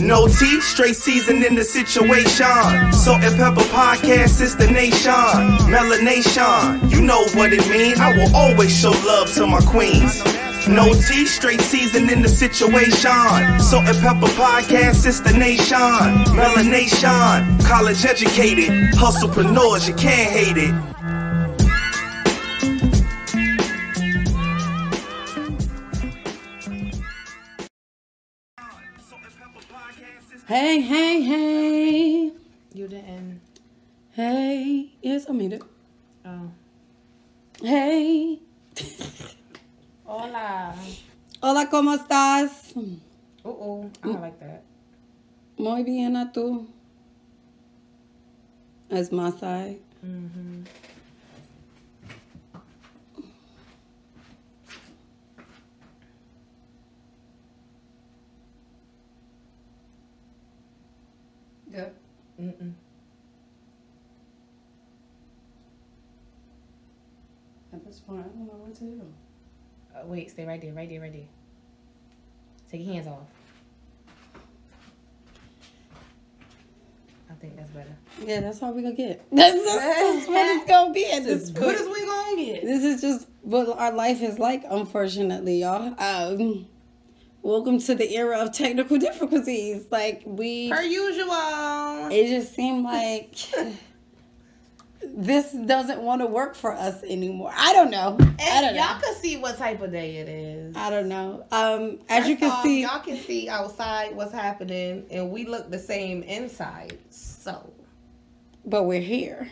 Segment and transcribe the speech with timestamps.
[0.00, 2.92] No tea, straight season in the situation.
[2.92, 5.12] Salt and pepper podcast is the nation.
[5.70, 8.00] Melanation, you know what it means.
[8.00, 10.22] I will always show love to my queens.
[10.66, 13.60] No tea, straight season in the situation.
[13.60, 15.76] Salt and pepper podcast is the nation.
[16.34, 20.93] Melanation, college educated, hustlepreneurs, you can't hate it.
[30.46, 32.32] Hey, hey, hey.
[32.74, 33.40] You didn't.
[34.12, 34.92] Hey.
[35.00, 35.62] Yes, I made it.
[36.26, 36.50] Oh.
[37.62, 38.40] Hey.
[40.04, 40.74] Hola.
[41.40, 42.76] Hola, ¿cómo estás?
[42.76, 43.90] Uh oh.
[44.02, 44.64] I don't like that.
[45.56, 46.66] Muy bien, ¿a tú?
[48.90, 49.80] That's my side.
[50.04, 50.64] Mm-hmm.
[61.74, 61.90] Good.
[62.40, 62.72] Mm-mm.
[67.72, 69.02] At this point, I don't know what to do.
[69.94, 71.26] Uh, wait, stay right there, right there, right there.
[72.70, 73.26] Take your hands off.
[77.28, 77.96] I think that's better.
[78.24, 79.26] Yeah, that's all we're gonna get.
[79.32, 81.74] That's, that's, what it's gonna be at this point.
[81.74, 82.62] is we gonna get?
[82.64, 85.94] This is just what our life is like, unfortunately, y'all.
[86.00, 86.66] Um,
[87.44, 89.86] welcome to the era of technical difficulties.
[89.90, 92.08] Like we, Per usual.
[92.10, 93.36] it just seemed like
[95.02, 97.52] this doesn't want to work for us anymore.
[97.54, 98.16] I don't know.
[98.40, 99.00] I don't y'all know.
[99.02, 100.74] can see what type of day it is.
[100.74, 101.44] I don't know.
[101.52, 105.70] Um, as you can off, see, y'all can see outside what's happening, and we look
[105.70, 106.98] the same inside.
[107.10, 107.72] So
[108.64, 109.50] but we're here.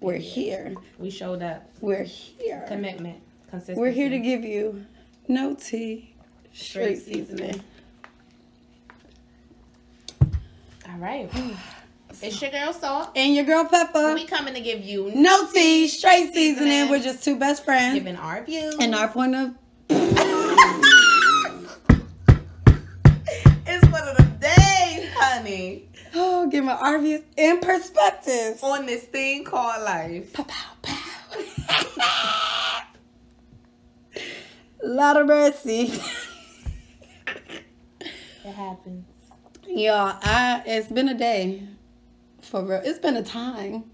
[0.00, 0.74] We're here.
[0.98, 1.64] we showed up.
[1.80, 2.64] We're here.
[2.68, 3.80] Commitment, consistency.
[3.80, 4.84] We're here to give you
[5.28, 6.11] no tea,
[6.52, 7.52] straight Straight seasoning.
[7.52, 7.62] seasoning.
[10.88, 11.30] All right.
[12.22, 13.10] it's your girl Salt.
[13.16, 14.14] And your girl Pepper.
[14.14, 16.68] We coming to give you No tea, straight seasoning.
[16.70, 16.90] Seasoning.
[16.90, 17.94] We're just two best friends.
[17.94, 18.76] giving our views.
[18.80, 19.54] And our point of
[19.90, 20.12] it's
[23.90, 28.58] one of the days, honey, oh, give my our views in perspective.
[28.62, 30.32] on this thing called life.
[30.32, 30.98] Pow, pow, pow.
[34.84, 35.92] Lot of mercy.
[38.44, 39.04] It happens.
[39.68, 41.62] Y'all, I it's been a day.
[42.40, 42.80] For real.
[42.84, 43.84] It's been a time.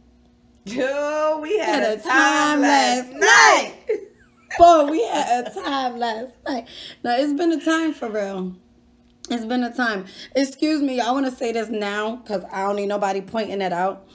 [0.65, 3.21] Yo, we had, Had a time last night.
[3.21, 3.75] night.
[4.59, 6.67] Boy, we had a time last night.
[7.05, 8.57] No, it's been a time for real.
[9.31, 10.07] It's been a time.
[10.35, 13.73] Excuse me, I want to say this now because I don't need nobody pointing it
[13.73, 14.09] out.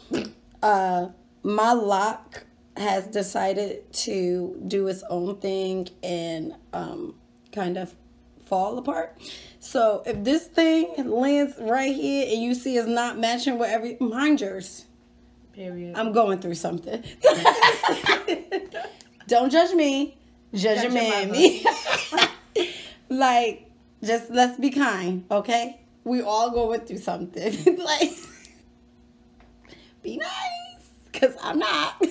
[0.62, 1.10] Uh,
[1.44, 2.46] my lock
[2.76, 7.16] has decided to do its own thing and um,
[7.52, 7.94] kind of
[8.46, 9.18] fall apart.
[9.60, 13.98] So if this thing lands right here and you see it's not matching with every,
[14.00, 14.86] mind yours.
[15.54, 15.96] Period.
[15.96, 17.04] I'm going through something.
[19.28, 20.18] Don't judge me.
[20.54, 21.32] Judge, Judge your.
[21.32, 21.66] Me.
[23.10, 23.70] like,
[24.04, 25.80] just let's be kind, okay?
[26.04, 27.78] We all going through something.
[27.84, 28.12] like,
[30.02, 32.04] be nice, cause I'm not.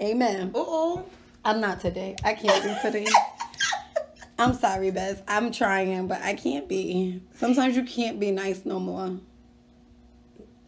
[0.00, 0.52] Amen.
[0.54, 1.04] Uh-oh.
[1.44, 2.14] I'm not today.
[2.24, 3.06] I can't be today.
[4.38, 5.22] I'm sorry, Bess.
[5.28, 7.22] I'm trying, but I can't be.
[7.34, 9.18] Sometimes you can't be nice no more.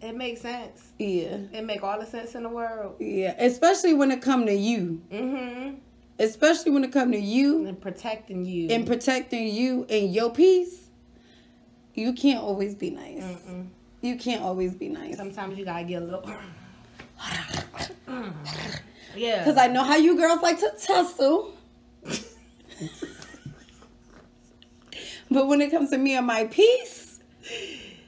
[0.00, 0.92] It makes sense.
[0.98, 1.38] Yeah.
[1.52, 2.96] It make all the sense in the world.
[3.00, 3.34] Yeah.
[3.38, 5.00] Especially when it come to you.
[5.10, 5.76] Mm-hmm.
[6.18, 8.68] especially when it come to you And protecting you.
[8.70, 10.88] and protecting you and your peace,
[11.94, 13.22] you can't always be nice.
[13.24, 13.66] Mm-mm.
[14.02, 15.16] You can't always be nice.
[15.16, 16.22] Sometimes you gotta get a little.
[19.16, 19.38] yeah.
[19.42, 21.54] Because I know how you girls like to tussle.
[25.34, 27.20] but when it comes to me and my peace,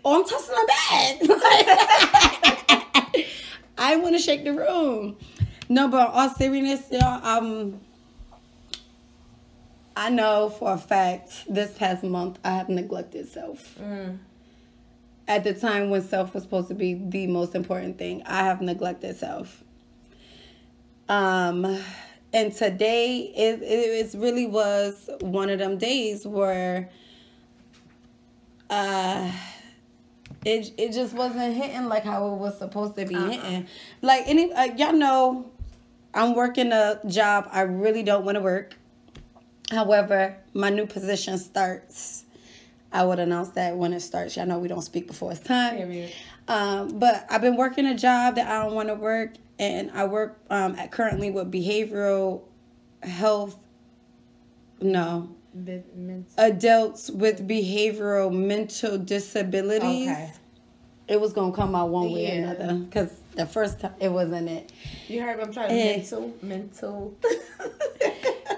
[0.05, 1.19] oh, I'm tossing my bad.
[3.79, 5.17] I want to shake the room.
[5.69, 7.81] No, but all seriousness, y'all, um,
[9.97, 13.77] I know for a fact this past month I have neglected self.
[13.79, 14.19] Mm.
[15.27, 18.61] At the time when self was supposed to be the most important thing, I have
[18.61, 19.65] neglected self.
[21.09, 21.79] Um,
[22.33, 26.91] and today it, it, it really was one of them days where
[28.71, 29.31] uh
[30.45, 33.67] it it just wasn't hitting like how it was supposed to be hitting.
[34.03, 35.51] Like any uh, y'all know,
[36.15, 38.77] I'm working a job I really don't want to work.
[39.71, 42.25] However, my new position starts.
[42.93, 44.37] I would announce that when it starts.
[44.37, 45.77] Y'all know we don't speak before it's time.
[46.49, 50.05] Um, but I've been working a job that I don't want to work, and I
[50.05, 52.43] work um, at currently with behavioral
[53.03, 53.57] health.
[54.81, 55.35] No,
[56.39, 60.09] Adults with behavioral mental disabilities.
[60.11, 60.33] Okay.
[61.09, 64.49] It was gonna come out one way or another because the first time it wasn't
[64.49, 64.73] it.
[65.09, 65.97] You heard I'm trying to Eh.
[65.97, 67.15] mental, mental.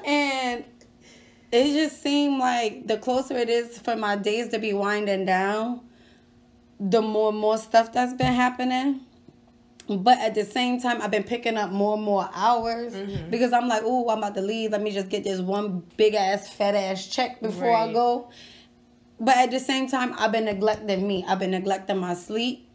[0.06, 0.64] And
[1.52, 5.80] it just seemed like the closer it is for my days to be winding down,
[6.80, 9.00] the more more stuff that's been happening.
[9.88, 12.94] But at the same time, I've been picking up more and more hours
[13.30, 14.72] because I'm like, oh, I'm about to leave.
[14.72, 18.30] Let me just get this one big ass, fat ass check before I go.
[19.20, 21.24] But at the same time, I've been neglecting me.
[21.26, 22.68] I've been neglecting my sleep.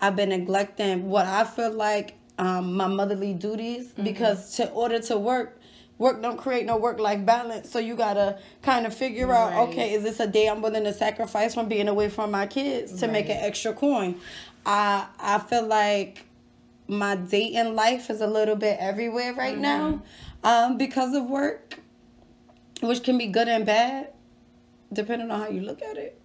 [0.00, 5.18] I've been neglecting what I feel like um, my motherly duties because to order to
[5.18, 5.60] work,
[5.98, 7.70] work don't create no work life balance.
[7.70, 10.92] So you gotta kind of figure out, okay, is this a day I'm willing to
[10.92, 14.18] sacrifice from being away from my kids to make an extra coin?
[14.64, 16.26] I I feel like
[16.90, 20.02] my dating life is a little bit everywhere right now
[20.42, 21.78] um, because of work,
[22.82, 24.12] which can be good and bad,
[24.92, 26.20] depending on how you look at it.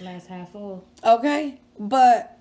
[0.00, 0.84] Glass half full.
[1.04, 2.38] Okay, but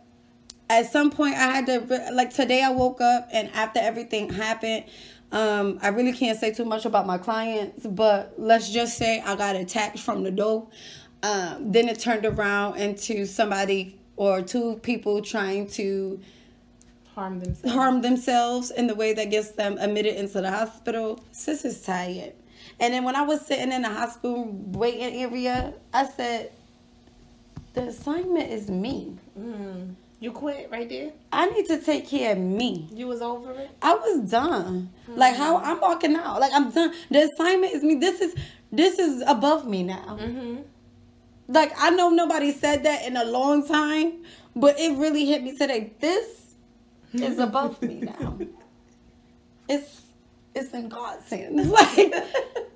[0.67, 4.85] at some point I had to like today I woke up and after everything happened,
[5.31, 9.35] um, I really can't say too much about my clients, but let's just say I
[9.35, 10.67] got attacked from the door.
[11.21, 16.19] Um, then it turned around into somebody or two people trying to
[17.15, 17.73] Harm themselves.
[17.73, 21.23] harm themselves in the way that gets them admitted into the hospital.
[21.31, 22.33] Sis is tired.
[22.79, 26.51] And then when I was sitting in the hospital waiting area, I said,
[27.73, 29.17] the assignment is me.
[29.39, 29.95] Mm.
[30.19, 31.11] You quit right there.
[31.31, 32.87] I need to take care of me.
[32.91, 33.69] You was over it.
[33.81, 34.89] I was done.
[35.07, 36.39] Like how I'm walking out.
[36.39, 36.93] Like I'm done.
[37.11, 37.95] The assignment is me.
[37.95, 38.35] This is
[38.71, 40.17] this is above me now.
[40.19, 40.61] Mm-hmm.
[41.47, 44.23] Like I know nobody said that in a long time,
[44.55, 45.93] but it really hit me today.
[45.99, 46.44] This
[47.21, 48.37] is above me now.
[49.67, 50.01] It's
[50.53, 51.67] it's in God's hands.
[51.71, 52.13] Like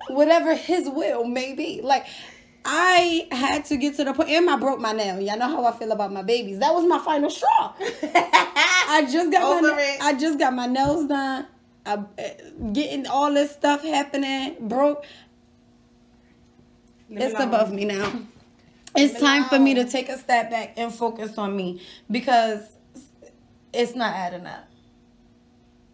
[0.09, 1.81] whatever His will may be.
[1.83, 2.07] Like
[2.65, 5.19] I had to get to the point, and I broke my nail.
[5.21, 6.59] Y'all know how I feel about my babies.
[6.59, 7.73] That was my final straw.
[7.79, 10.01] I just got Over my it.
[10.01, 11.45] I just got my nails done.
[11.85, 12.03] I uh,
[12.73, 14.55] getting all this stuff happening.
[14.67, 15.05] Broke.
[17.09, 17.47] Leave It's alone.
[17.49, 18.11] above me now.
[18.95, 22.61] It's it time for me to take a step back and focus on me because
[23.73, 24.67] it's not adding up.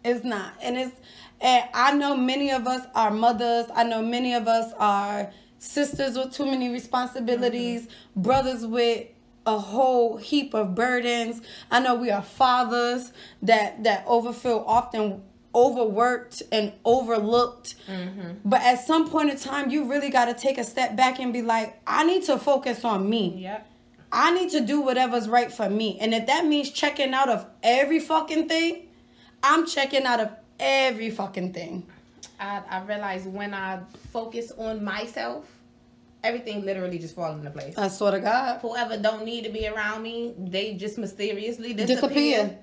[0.04, 0.52] It's not.
[0.62, 0.96] And it's
[1.40, 3.66] and I know many of us are mothers.
[3.74, 8.22] I know many of us are sisters with too many responsibilities, mm-hmm.
[8.22, 9.08] brothers with
[9.46, 11.42] a whole heap of burdens.
[11.70, 13.12] I know we are fathers
[13.42, 15.22] that that overfill often
[15.54, 17.74] overworked and overlooked.
[17.88, 18.32] Mm-hmm.
[18.44, 21.32] But at some point in time, you really got to take a step back and
[21.32, 23.38] be like, I need to focus on me.
[23.38, 23.70] Yep.
[24.12, 25.98] I need to do whatever's right for me.
[26.00, 28.86] And if that means checking out of every fucking thing,
[29.42, 31.86] I'm checking out of every fucking thing.
[32.38, 33.80] I, I realized when I
[34.12, 35.46] focus on myself,
[36.22, 37.76] everything literally just falls into place.
[37.76, 38.60] I swear to God.
[38.60, 41.96] Whoever don't need to be around me, they just mysteriously disappear.
[42.42, 42.58] Disappear.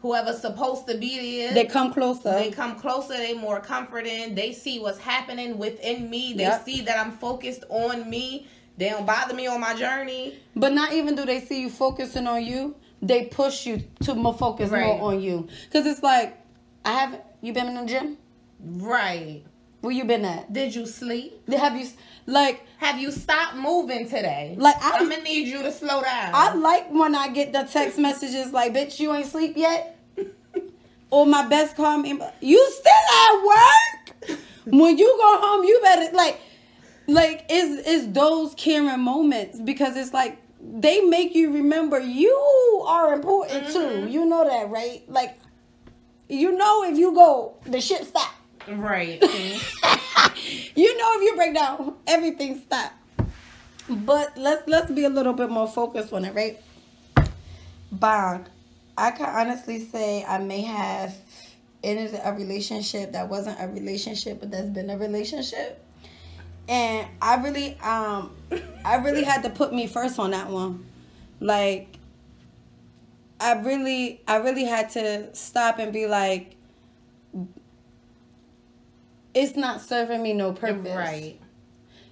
[0.00, 2.32] Whoever's supposed to be there, They come closer.
[2.34, 3.14] they come closer.
[3.14, 4.34] They more comforting.
[4.34, 6.34] They see what's happening within me.
[6.34, 6.64] They Yep.
[6.66, 8.46] see that I'm focused on me.
[8.76, 10.38] They don't bother me on my journey.
[10.56, 14.34] But not even do they see you focusing on you, they push you to more
[14.34, 14.84] focus Right.
[14.86, 15.48] more on you.
[15.72, 16.36] Cause it's like,
[16.84, 17.22] I haven't.
[17.40, 18.16] You been in the gym?
[18.60, 19.42] Right.
[19.82, 20.50] Where you been at?
[20.52, 21.46] Did you sleep?
[21.50, 21.86] Have you
[22.26, 22.64] like?
[22.78, 24.54] Have you stopped moving today?
[24.58, 26.30] Like, I- I'm gonna need you to slow down.
[26.32, 29.98] I like when I get the text messages like, "Bitch, you ain't sleep yet,"
[31.10, 32.92] or my best call me, "You still
[33.28, 36.40] at work?" when you go home, you better like,
[37.06, 42.34] like it's it's those caring moments because it's like they make you remember you
[42.86, 43.78] are important too.
[43.78, 44.08] Mm-hmm.
[44.08, 45.02] You know that, right?
[45.08, 45.38] Like,
[46.28, 48.34] you know if you go, the shit stop.
[48.68, 49.20] right.
[50.24, 50.80] Mm-hmm.
[50.80, 52.92] you know if you break down, everything stop.
[53.88, 56.60] But let's let's be a little bit more focused on it, right?
[57.92, 58.48] Bond.
[58.96, 61.14] I can honestly say I may have
[61.82, 65.84] ended a relationship that wasn't a relationship, but that's been a relationship.
[66.68, 68.30] And I really um
[68.84, 70.84] I really had to put me first on that one.
[71.40, 71.98] Like
[73.40, 76.56] I really I really had to stop and be like
[79.34, 81.40] it's not serving me no purpose right.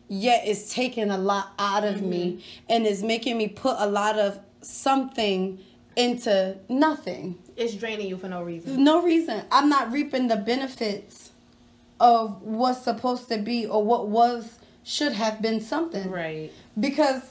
[0.08, 4.18] yet it's taking a lot out of me and it's making me put a lot
[4.18, 5.58] of something
[5.96, 7.38] into nothing.
[7.56, 8.82] It's draining you for no reason.
[8.82, 9.44] No reason.
[9.50, 11.21] I'm not reaping the benefits
[12.02, 16.10] of what's supposed to be or what was should have been something.
[16.10, 16.50] Right.
[16.78, 17.22] Because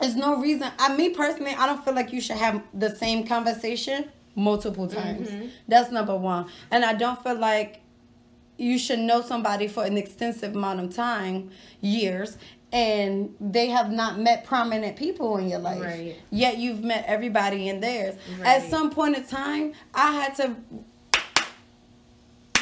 [0.00, 0.70] there's no reason.
[0.78, 5.24] I me personally, I don't feel like you should have the same conversation multiple mm-hmm.
[5.24, 5.52] times.
[5.66, 6.48] That's number one.
[6.70, 7.80] And I don't feel like
[8.56, 12.38] you should know somebody for an extensive amount of time, years,
[12.72, 15.82] and they have not met prominent people in your life.
[15.82, 16.16] Right.
[16.30, 18.14] Yet you've met everybody in theirs.
[18.38, 18.46] Right.
[18.46, 20.54] At some point in time, I had to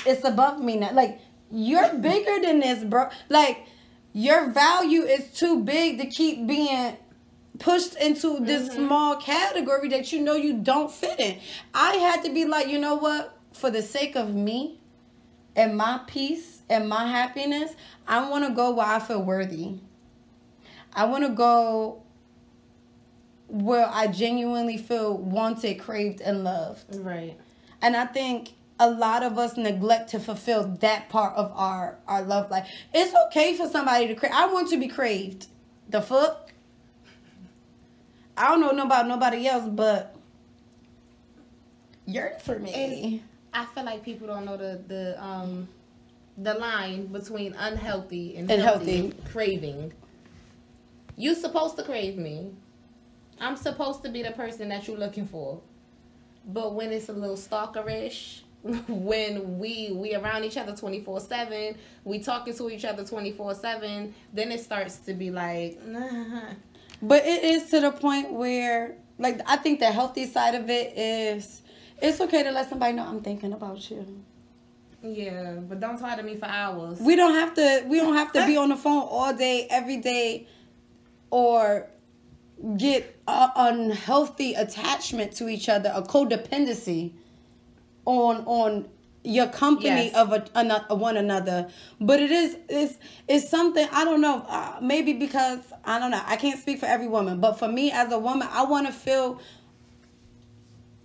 [0.06, 0.92] it's above me now.
[0.92, 1.20] Like
[1.50, 3.08] you're bigger than this, bro.
[3.28, 3.66] Like
[4.12, 6.96] your value is too big to keep being
[7.58, 8.86] pushed into this mm-hmm.
[8.86, 11.38] small category that you know you don't fit in.
[11.72, 13.38] I had to be like, you know what?
[13.52, 14.80] For the sake of me
[15.54, 17.74] and my peace and my happiness,
[18.06, 19.78] I want to go where I feel worthy.
[20.92, 22.02] I want to go
[23.48, 26.96] where I genuinely feel wanted, craved, and loved.
[26.96, 27.38] Right.
[27.82, 32.22] And I think a lot of us neglect to fulfill that part of our our
[32.22, 32.68] love life.
[32.92, 34.32] It's okay for somebody to crave.
[34.34, 35.46] I want to be craved.
[35.88, 36.52] The fuck?
[38.36, 40.16] I don't know no about nobody else, but
[42.06, 43.22] you're for me.
[43.52, 45.68] I feel like people don't know the the um
[46.36, 49.16] the line between unhealthy and, And healthy, healthy.
[49.30, 49.92] craving.
[51.16, 52.50] You supposed to crave me.
[53.40, 55.60] I'm supposed to be the person that you're looking for.
[56.44, 58.40] But when it's a little stalkerish,
[58.88, 64.60] when we we around each other 24/7, we talking to each other 24/7, then it
[64.60, 66.52] starts to be like, nah.
[67.02, 70.96] But it is to the point where, like, I think the healthy side of it
[70.96, 71.60] is,
[72.00, 74.24] it's okay to let somebody know I'm thinking about you.
[75.02, 76.98] Yeah, but don't talk to me for hours.
[77.00, 77.84] We don't have to.
[77.86, 80.48] We don't have to be on the phone all day, every day,
[81.30, 81.90] or
[82.78, 87.12] get a unhealthy attachment to each other, a codependency
[88.06, 88.88] on on
[89.26, 90.14] your company Yes.
[90.14, 91.68] of a, ano- one another.
[92.00, 94.44] But it is it's it's something I don't know.
[94.48, 96.20] Uh, maybe because I don't know.
[96.26, 98.92] I can't speak for every woman, but for me as a woman, I want to
[98.92, 99.40] feel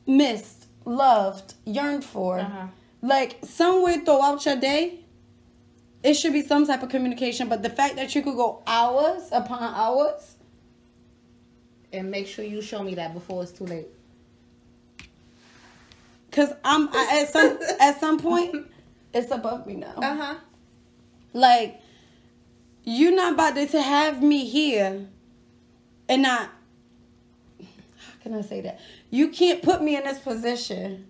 [0.05, 2.39] missed, loved, yearned for.
[2.39, 2.67] Uh-huh.
[3.01, 4.99] Like somewhere throughout your day,
[6.03, 7.47] it should be some type of communication.
[7.47, 10.35] But the fact that you could go hours upon hours,
[11.93, 13.87] and make sure you show me that before it's too late.
[16.39, 18.67] Cause I'm I, at some at some point,
[19.13, 19.93] it's above me now.
[19.97, 20.35] Uh-huh.
[21.33, 21.81] Like,
[22.83, 25.07] you're not about to have me here
[26.07, 26.49] and not.
[27.59, 28.79] How can I say that?
[29.09, 31.07] You can't put me in this position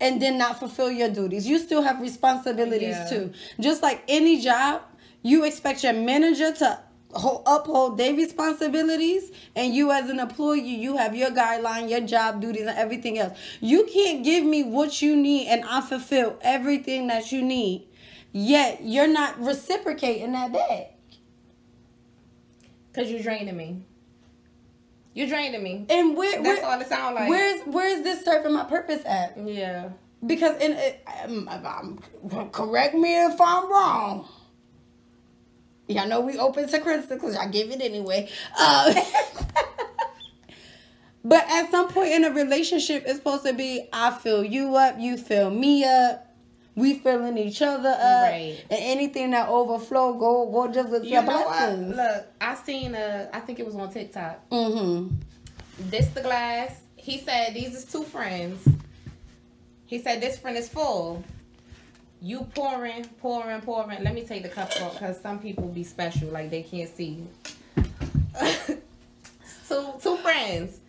[0.00, 1.46] and then not fulfill your duties.
[1.46, 3.08] You still have responsibilities Yeah.
[3.08, 3.32] too.
[3.60, 4.82] Just like any job,
[5.22, 6.78] you expect your manager to
[7.46, 12.66] uphold their responsibilities and you as an employee you have your guideline your job duties
[12.66, 17.32] and everything else you can't give me what you need and i fulfill everything that
[17.32, 17.86] you need
[18.32, 20.92] yet you're not reciprocating that back
[22.94, 23.82] Cause you're draining me.
[25.12, 25.84] You're draining me.
[25.90, 27.28] and where, That's where all it sound like.
[27.28, 29.90] where's where's this serving my purpose at Yeah.
[30.26, 31.98] because in it, um, um,
[32.52, 34.26] correct me if I'm wrong.
[35.88, 37.18] Y'all know we open to criticism.
[37.20, 38.28] Cause I give it anyway.
[38.58, 38.92] Uh,
[41.24, 44.96] but at some point in a relationship, it's supposed to be I fill you up,
[44.98, 46.34] you fill me up,
[46.74, 48.58] we filling each other up, Right.
[48.70, 51.96] and anything that overflow go go just with You your know blessings.
[51.96, 53.28] Look, I seen a.
[53.32, 54.48] I think it was on TikTok.
[54.50, 55.14] Mm-hmm.
[55.90, 56.80] This the glass.
[56.96, 58.66] He said these is two friends.
[59.86, 61.22] He said this friend is full.
[62.22, 64.02] You pouring, pouring, pouring.
[64.02, 67.24] Let me take the cup off because some people be special, like they can't see.
[69.68, 70.80] two two friends.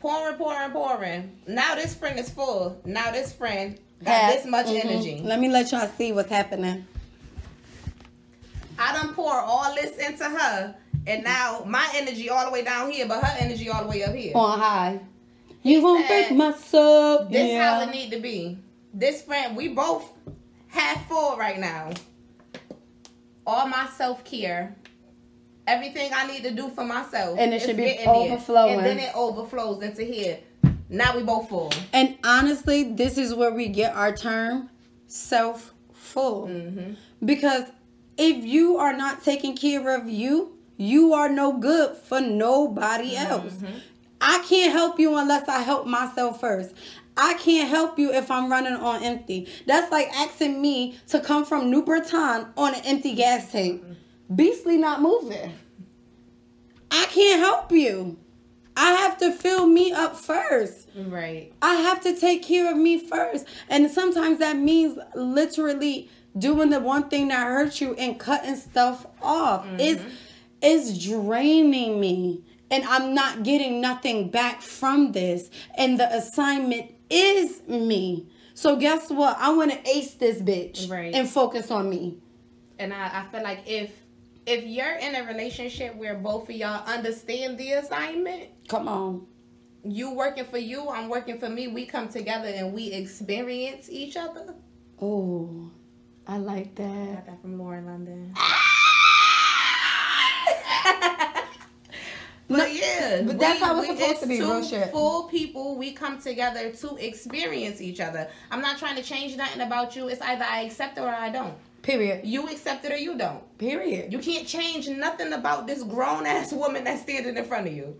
[0.00, 1.36] Pouring, pouring, pouring.
[1.46, 2.80] Now this friend is full.
[2.84, 4.84] Now this friend got this much Mhm.
[4.84, 5.20] energy.
[5.22, 6.86] Let me let y'all see what's happening.
[8.78, 10.74] I done pour all this into her,
[11.06, 14.02] and now my energy all the way down here, but her energy all the way
[14.04, 14.32] up here.
[14.34, 15.00] On high.
[15.62, 17.24] You won't break my soul.
[17.24, 17.80] This yeah.
[17.80, 18.58] how it need to be.
[18.94, 20.12] This friend, we both
[20.68, 21.90] half full right now.
[23.46, 24.74] All my self care,
[25.66, 28.08] everything I need to do for myself, And it should be there.
[28.08, 28.78] overflowing.
[28.78, 30.38] and then it overflows into here.
[30.88, 31.72] Now we both full.
[31.92, 34.70] And honestly, this is where we get our term
[35.06, 36.48] self full.
[36.48, 36.94] Mm-hmm.
[37.24, 37.64] Because
[38.16, 43.32] if you are not taking care of you, you are no good for nobody Mm-hmm.
[43.32, 43.54] else.
[44.20, 46.74] I can't help you unless I help myself first.
[47.16, 49.48] I can't help you if I'm running on empty.
[49.66, 53.82] That's like asking me to come from New Britain on an empty gas tank.
[54.34, 55.54] Beastly not moving.
[56.90, 58.18] I can't help you.
[58.76, 60.88] I have to fill me up first.
[60.94, 61.52] Right.
[61.62, 63.46] I have to take care of me first.
[63.68, 69.06] And sometimes that means literally doing the one thing that hurts you and cutting stuff
[69.22, 69.64] off.
[69.64, 69.80] Mm-hmm.
[69.80, 70.02] It's
[70.60, 72.42] it's draining me.
[72.70, 75.50] And I'm not getting nothing back from this.
[75.76, 78.28] And the assignment is me.
[78.54, 79.36] So guess what?
[79.38, 81.14] I want to ace this bitch Right.
[81.14, 82.18] and focus on me.
[82.78, 83.90] And I, I feel like if
[84.46, 89.26] if you're in a relationship where both of y'all understand the assignment, Come on.
[89.84, 94.16] you working for you, I'm working for me, we come together and we experience each
[94.16, 94.54] other.
[95.02, 95.68] Oh,
[96.28, 96.84] I like that.
[96.84, 98.34] I Got that from Lauren London.
[102.48, 104.92] But yeah, but that's how it's supposed to be, Two real shit.
[104.92, 108.28] full people, we come together to experience each other.
[108.52, 110.06] I'm not trying to change nothing about you.
[110.08, 111.54] It's either I accept it or I don't.
[111.82, 112.24] Period.
[112.24, 113.42] You accept it or you don't.
[113.58, 114.12] Period.
[114.12, 117.96] You can't change nothing about this grown ass woman that's standing in front of you.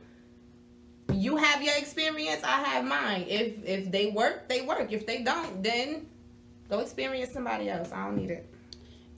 [1.13, 3.25] You have your experience, I have mine.
[3.29, 4.93] If if they work, they work.
[4.93, 6.07] If they don't, then
[6.69, 7.91] go experience somebody else.
[7.93, 8.49] I don't need it.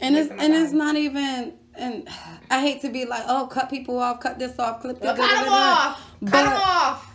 [0.00, 1.54] and it's Wasting my and it's not even.
[1.78, 2.08] And
[2.50, 5.16] I hate to be like, oh, cut people off, cut this off, clip this.
[5.16, 6.10] Cut them off.
[6.26, 7.14] Cut them off.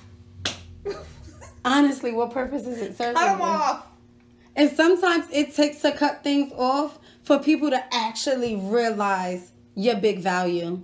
[1.66, 3.16] Honestly, what purpose is it serving?
[3.16, 3.86] Cut them off.
[4.56, 10.20] And sometimes it takes to cut things off for people to actually realize your big
[10.20, 10.84] value.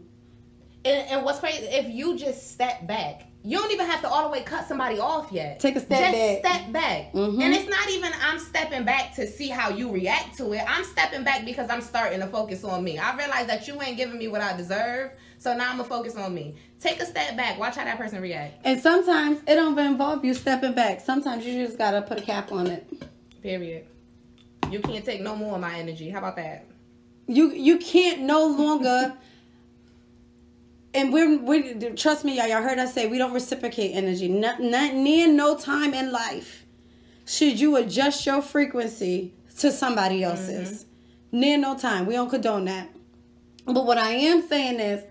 [0.85, 4.23] And, and what's crazy, if you just step back, you don't even have to all
[4.23, 5.59] the way cut somebody off yet.
[5.59, 6.55] Take a step just back.
[6.61, 7.13] step back.
[7.13, 7.41] Mhm.
[7.41, 10.63] And it's not even I'm stepping back to see how you react to it.
[10.67, 12.97] I'm stepping back because I'm starting to focus on me.
[12.97, 15.11] I realize that you ain't giving me what I deserve.
[15.37, 16.55] So now I'm gonna focus on me.
[16.81, 17.57] Take a step back.
[17.57, 18.55] Watch how that person react.
[18.65, 20.99] And sometimes it don't involve you stepping back.
[20.99, 22.91] Sometimes you just gotta put a cap on it.
[23.41, 23.85] Period.
[24.69, 26.09] You can't take no more of my energy.
[26.09, 26.65] How about that?
[27.27, 29.13] You you can't no longer.
[30.93, 32.47] And we're we trust me, y'all.
[32.47, 34.27] Y'all heard us say we don't reciprocate energy.
[34.27, 36.65] Not, not near no time in life
[37.25, 40.31] should you adjust your frequency to somebody mm-hmm.
[40.31, 40.85] else's.
[41.31, 42.07] Near no time.
[42.07, 42.89] We don't condone that.
[43.65, 45.03] But what I am saying is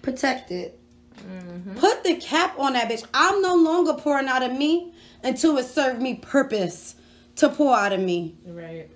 [0.00, 0.78] protect it.
[1.16, 1.74] Mm-hmm.
[1.74, 3.04] Put the cap on that bitch.
[3.12, 6.94] I'm no longer pouring out of me until it served me purpose
[7.36, 8.36] to pour out of me.
[8.46, 8.88] Right.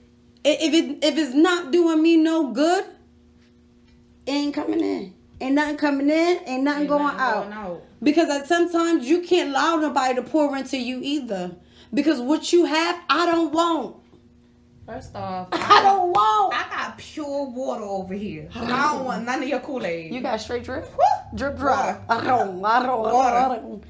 [0.44, 2.84] If it if it's not doing me no good,
[4.26, 5.14] it ain't coming in.
[5.44, 6.40] Ain't nothing coming in.
[6.46, 7.42] Ain't nothing Ain't going, nothing out.
[7.42, 7.82] going out.
[8.02, 11.54] Because at sometimes you can't allow nobody to pour into you either.
[11.92, 13.96] Because what you have, I don't want.
[14.86, 16.54] First off, I don't want.
[16.54, 18.48] I got pure water over here.
[18.54, 20.14] I don't want none of your Kool Aid.
[20.14, 20.90] You got straight drip?
[20.90, 21.36] Woo!
[21.36, 22.08] Drip drop.
[22.08, 22.24] Water.
[22.24, 22.64] I don't.
[22.64, 23.06] I don't.
[23.14, 23.84] I don't.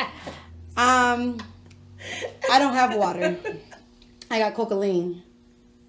[0.76, 1.38] Um,
[2.50, 3.36] I don't have water.
[4.30, 5.22] I got cocaine.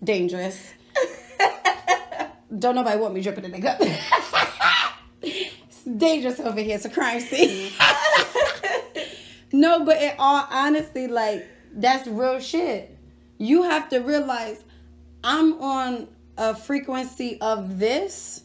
[0.03, 0.73] Dangerous.
[2.57, 3.77] Don't nobody want me dripping in the cup.
[5.21, 6.75] it's dangerous over here.
[6.75, 7.71] It's a crime scene.
[9.53, 12.97] no, but in all honesty, like that's real shit.
[13.37, 14.63] You have to realize
[15.23, 18.43] I'm on a frequency of this.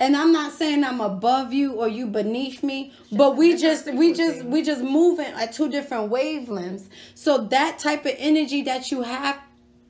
[0.00, 4.12] And I'm not saying I'm above you or you beneath me, but we just we
[4.12, 6.88] just we just moving at two different wavelengths.
[7.14, 9.38] So that type of energy that you have,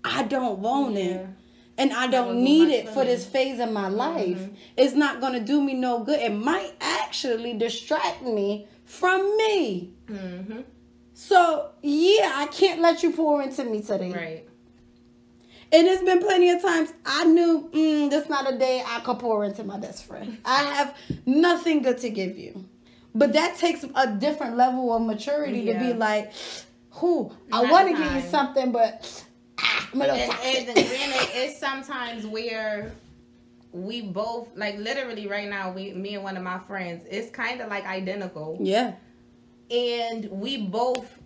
[0.04, 1.26] I don't want it.
[1.76, 1.84] Yeah.
[1.84, 4.48] And I don't need it for this phase of my life.
[4.76, 6.20] It's not gonna do me no good.
[6.20, 9.92] It might actually distract me from me.
[10.06, 10.60] Mm-hmm.
[11.14, 14.12] So yeah, I can't let you pour into me today.
[14.12, 14.48] Right.
[15.72, 19.18] And it's been plenty of times I knew mm, this not a day I could
[19.18, 20.38] pour into my best friend.
[20.44, 22.64] I have nothing good to give you.
[23.14, 26.32] But that takes a different level of maturity to be like,
[26.90, 29.24] who I want to give you something, but
[29.58, 30.66] ah, I'm a little And, toxic.
[30.68, 32.92] and granted, it's sometimes where
[33.72, 35.72] we both like literally right now.
[35.72, 38.94] We, me and one of my friends, it's kind of like identical, yeah,
[39.70, 41.18] and we both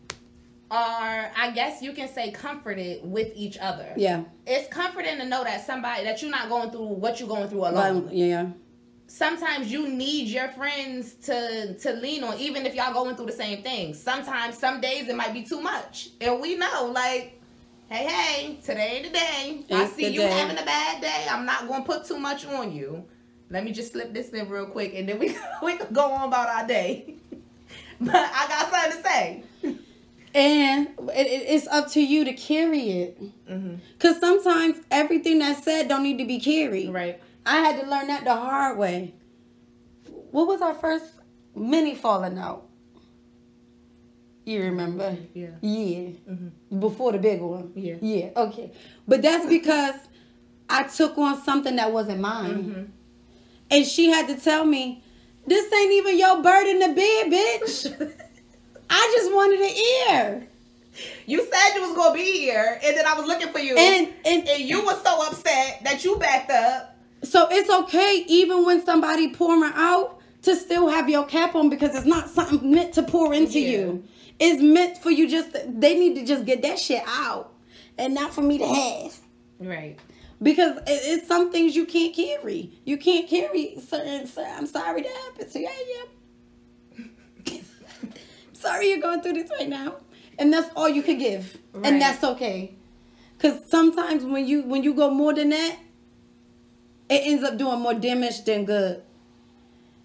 [0.71, 1.31] are.
[1.37, 3.93] I guess you can say comforted with each other.
[3.97, 7.49] yeah, It's comforting to know that somebody that you're not going through what you're going
[7.49, 8.09] through alone.
[8.12, 8.49] yeah.
[9.07, 13.33] sometimes you need your friends to to lean on even if y'all going through the
[13.33, 17.38] same thing sometimes some days it might be too much and we know like
[17.88, 20.29] hey hey today ain't the day i see you day.
[20.31, 23.05] having a bad day i'm not gonna put too much on you
[23.51, 26.29] let me just slip this in real quick and then we we can go on
[26.29, 27.14] about our day
[28.01, 29.44] but i got something to say
[30.35, 33.20] And it, it- it's up to you to carry it.
[33.48, 33.77] Mm-hmm.
[33.98, 36.90] Cause sometimes everything that's said don't need to be carried.
[36.92, 39.14] right I had to learn that the hard way.
[40.31, 41.07] What was our first
[41.57, 42.67] mini falling out?
[44.49, 45.15] You remember?
[45.35, 45.49] Yeah.
[45.61, 46.09] Yeah.
[46.31, 46.81] Mm-hmm.
[46.81, 47.71] Before the big one.
[47.75, 47.97] Yeah.
[48.01, 48.31] Yeah.
[48.35, 48.73] Okay.
[49.07, 49.97] But that's because
[50.71, 52.51] I took on something that wasn't mine.
[52.65, 52.83] Mm-hmm.
[53.71, 55.05] And she had to tell me,
[55.47, 58.13] this ain't even your bird in the bed, bitch.
[58.91, 59.77] I just wanted an
[60.17, 60.49] ear.
[61.27, 64.09] you said you was gonna be here and then i was looking for you And
[64.25, 68.85] and and you were so upset that you backed up So it's okay even when
[68.85, 73.03] somebody pouring out to still have your cap on because it's not something meant to
[73.05, 73.71] pour into Yeah.
[73.71, 74.05] you.
[74.40, 77.53] It's meant for you just they need to just get that shit out
[77.96, 79.18] and not for me to have.
[79.59, 79.98] Right.
[80.40, 82.70] Because it's some things you can't carry.
[82.85, 84.29] You can't carry certain.
[84.38, 85.68] I'm sorry that happened to you.
[85.68, 87.05] Yeah,
[87.48, 87.61] yeah.
[88.53, 89.96] sorry you're going through this right now,
[90.38, 91.87] and that's all you can give, Right.
[91.87, 92.74] and that's okay.
[93.37, 95.77] Because sometimes when you when you go more than that,
[97.11, 99.03] it ends up doing more damage than good.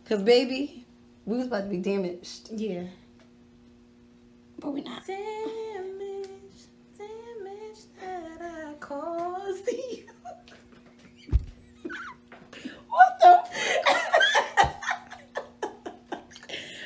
[0.06, 0.86] Cause baby,
[1.26, 2.84] we was about to be damaged, Yeah.
[4.64, 5.06] But we're not.
[5.06, 6.28] Damage,
[6.98, 10.06] damage that I caused you.
[12.90, 13.44] What the?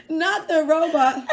[0.13, 1.27] not the robot.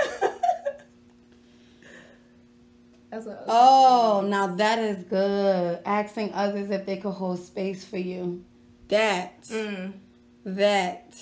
[3.47, 5.79] Oh, now that is good.
[5.87, 8.45] Asking others if they could hold space for you.
[8.89, 9.43] That.
[9.45, 9.93] Mm.
[10.45, 11.17] That.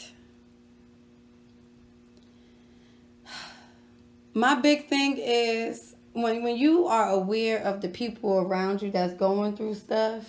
[4.34, 9.14] My big thing is when when you are aware of the people around you that's
[9.14, 10.24] going through stuff,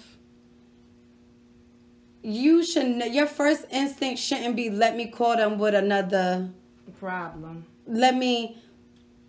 [2.22, 6.50] you should your first instinct shouldn't be let me call them with another
[7.00, 7.66] Problem.
[7.88, 8.58] let me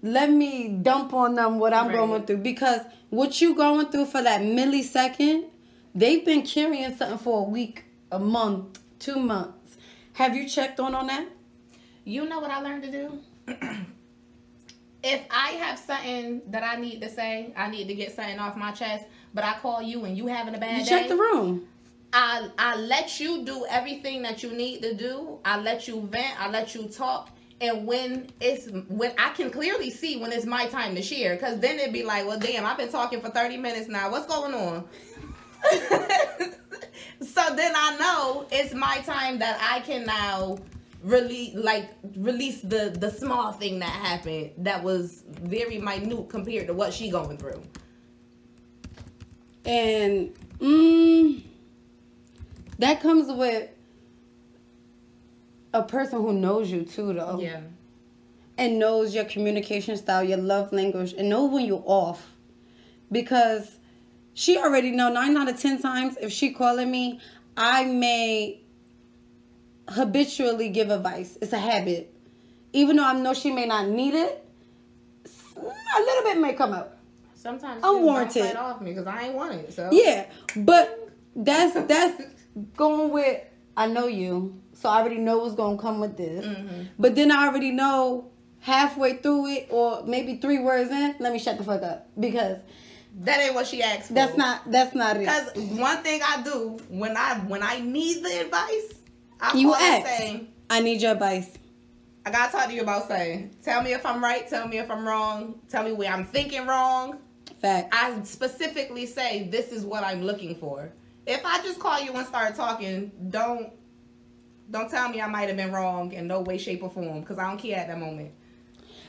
[0.02, 1.96] let me dump on them what I'm Right.
[1.96, 5.46] going through because what you going through for that millisecond,
[5.94, 9.76] they've been carrying something for a week, a month, two months.
[10.14, 11.26] Have you checked on on that?
[12.04, 13.20] You know what I learned to do?
[15.04, 18.56] if I have something that I need to say, I need to get something off
[18.56, 20.78] my chest, but I call you and you having a bad day.
[20.78, 20.88] You day.
[20.88, 21.68] check the room.
[22.12, 25.40] I I let you do everything that you need to do.
[25.44, 26.40] I let you vent.
[26.40, 27.30] I let you talk.
[27.60, 31.60] And when it's when I can clearly see when it's my time to share, because
[31.60, 34.10] then it'd be like, well, damn, I've been talking for thirty minutes now.
[34.10, 34.84] What's going on?
[37.20, 40.58] so then I know it's my time that I can now
[41.04, 46.74] release, like release the the small thing that happened that was very minute compared to
[46.74, 47.62] what she going through.
[49.66, 51.42] And mm,
[52.78, 53.70] that comes with
[55.72, 57.38] a person who knows you too though.
[57.40, 57.60] Yeah.
[58.56, 62.30] and knows your communication style, your love language, and know when you're off.
[63.12, 63.78] Because
[64.34, 67.20] she already know nine out of ten times if she calling me,
[67.56, 68.60] I may
[69.88, 71.38] habitually give advice.
[71.40, 72.14] It's a habit.
[72.72, 74.44] Even though I know she may not need it,
[75.56, 76.96] a little bit may come out.
[77.34, 78.56] Sometimes Unwarranted.
[78.56, 79.72] off me because I ain't want it.
[79.72, 82.22] So Yeah, but that's that's
[82.76, 83.40] going with
[83.76, 86.44] I know you, so I already know what's gonna come with this.
[86.44, 86.82] Mm-hmm.
[86.98, 91.38] But then I already know halfway through it, or maybe three words in, let me
[91.38, 92.58] shut the fuck up because
[93.20, 94.14] that ain't what she asked for.
[94.14, 95.20] that's not that's not it.
[95.20, 98.94] because one thing I do when I when I need the advice,
[99.40, 100.06] I You ask.
[100.06, 101.50] say, I need your advice.
[102.26, 103.54] I gotta talk to you about saying.
[103.62, 104.48] Tell me if I'm right.
[104.48, 105.60] Tell me if I'm wrong.
[105.68, 107.18] Tell me where I'm thinking wrong.
[107.60, 107.94] Fact.
[107.94, 110.90] I specifically say this is what I'm looking for.
[111.26, 113.72] If I just call you and start talking, don't
[114.70, 117.38] don't tell me I might have been wrong in no way, shape, or form because
[117.38, 118.32] I don't care at that moment.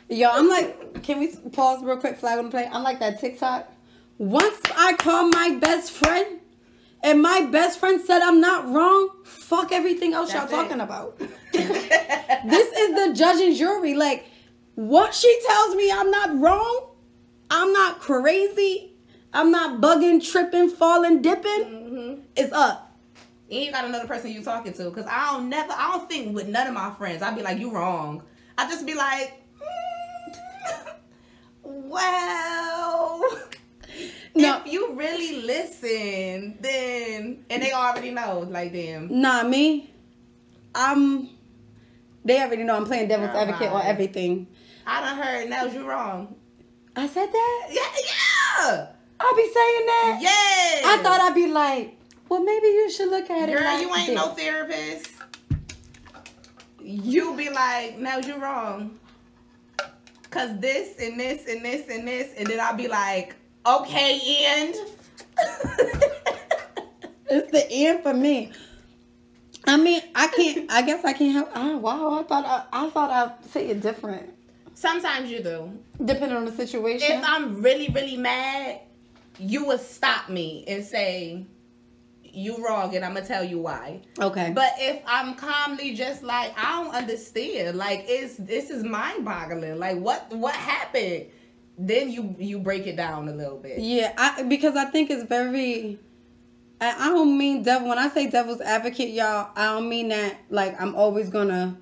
[0.09, 2.17] Yo, I'm like, can we pause real quick?
[2.17, 2.69] Flag on the play.
[2.71, 3.71] I'm like that TikTok.
[4.17, 6.39] Once I call my best friend,
[7.05, 10.63] and my best friend said I'm not wrong, fuck everything else That's y'all it.
[10.63, 11.17] talking about.
[11.53, 13.93] this is the judge and jury.
[13.93, 14.25] Like,
[14.73, 16.89] what she tells me I'm not wrong,
[17.51, 18.93] I'm not crazy,
[19.31, 22.23] I'm not bugging, tripping, falling, dipping.
[22.35, 22.97] It's up.
[23.51, 24.89] And you got another person you talking to.
[24.89, 27.59] Cause I don't never I don't think with none of my friends, I'd be like,
[27.59, 28.23] you wrong.
[28.57, 30.93] I just be like, mm,
[31.63, 33.21] well
[34.35, 34.57] No.
[34.57, 39.21] if you really listen, then and they already know, like damn.
[39.21, 39.93] Nah, me.
[40.73, 41.29] I'm.
[42.25, 44.47] They already know I'm playing devil's Girl, advocate on everything.
[44.85, 46.35] I done heard now you wrong.
[46.95, 47.67] I said that.
[47.69, 48.87] Yeah, yeah.
[49.19, 50.19] I be saying that.
[50.21, 50.89] Yeah.
[50.89, 53.53] I thought I'd be like, well, maybe you should look at it.
[53.53, 54.15] Girl, like you ain't this.
[54.15, 55.11] no therapist.
[56.81, 58.99] You be like, now you wrong.
[60.29, 64.75] Cause this and this and this and this, and then I'll be like, okay, and
[67.27, 68.51] It's the end for me.
[69.67, 70.71] I mean, I can't.
[70.71, 71.49] I guess I can't help.
[71.55, 74.31] Oh, wow, I thought I, I thought I'd say it different,
[74.75, 75.71] sometimes you do.
[76.03, 77.11] depending on the situation.
[77.11, 78.81] If I'm really, really mad,
[79.39, 81.45] you would stop me and say,
[82.21, 84.01] you wrong, and I'm gonna tell you why.
[84.21, 89.25] okay, But if I'm calmly just like I don't understand, like it's this is mind
[89.25, 89.79] boggling.
[89.79, 91.25] Like what what happened?
[91.77, 93.79] Then you you break it down a little bit.
[93.79, 95.99] Yeah, I because I think it's very.
[96.81, 99.49] I, I don't mean devil when I say devil's advocate, y'all.
[99.55, 101.77] I don't mean that like I'm always gonna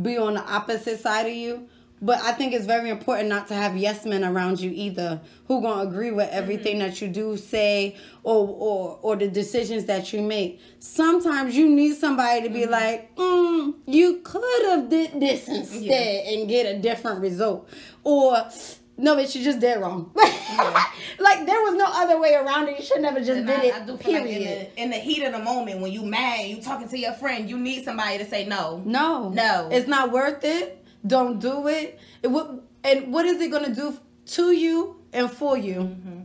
[0.00, 1.68] be on the opposite side of you.
[2.02, 5.60] But I think it's very important not to have yes men around you either, who
[5.60, 6.88] gonna agree with everything Mm-hmm.
[6.88, 10.60] that you do, say, or or or the decisions that you make.
[10.78, 12.70] Sometimes you need somebody to be Mm-hmm.
[12.72, 17.68] like, mm, you could have did this instead and get a different result,
[18.02, 18.48] or
[19.00, 20.10] no, bitch, you just did wrong.
[20.14, 22.78] like there was no other way around it.
[22.78, 23.74] You should never just And did I, it.
[23.74, 24.26] I do feel period.
[24.26, 26.98] like in the, in the heat of the moment when you mad, you talking to
[26.98, 28.82] your friend, you need somebody to say no.
[28.84, 29.30] No.
[29.30, 29.68] No.
[29.72, 30.84] It's not worth it.
[31.06, 31.98] Don't do it.
[32.22, 32.28] It
[32.84, 35.80] and what is it gonna do to you and for you?
[35.80, 36.20] Mm-hmm.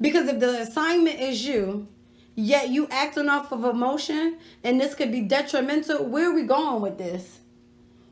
[0.00, 1.86] Because if the assignment is you,
[2.34, 6.80] yet you acting off of emotion, and this could be detrimental, where are we going
[6.80, 7.40] with this?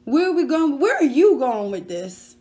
[0.05, 0.79] Where are we going?
[0.79, 2.37] Where are you going with this?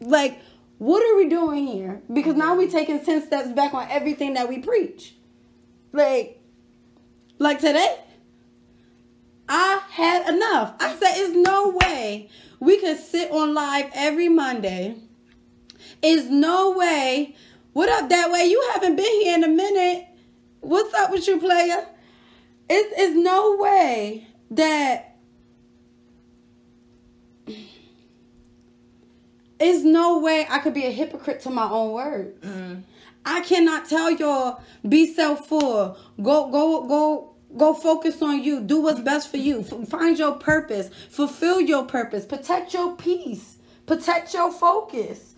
[0.00, 0.40] Like,
[0.78, 2.02] what are we doing here?
[2.12, 5.14] Because now we taking 10 steps back on everything that we preach.
[5.92, 6.42] Like,
[7.38, 7.98] like today,
[9.48, 10.74] I had enough.
[10.80, 12.28] I said, it's no way
[12.60, 14.96] we could sit on live every Monday.
[16.02, 17.34] Is no way.
[17.72, 18.46] What up, that way?
[18.46, 20.06] You haven't been here in a minute.
[20.60, 21.86] What's up with you, player?
[22.68, 25.05] It is no way that.
[29.58, 32.44] It's no way I could be a hypocrite to my own words.
[32.44, 32.82] Mm.
[33.24, 35.98] I cannot tell y'all be self full.
[36.22, 38.60] Go go go go focus on you.
[38.60, 39.60] Do what's best for you.
[39.60, 40.90] F- find your purpose.
[41.10, 42.24] Fulfill your purpose.
[42.24, 43.56] Protect your peace.
[43.86, 45.34] Protect your focus.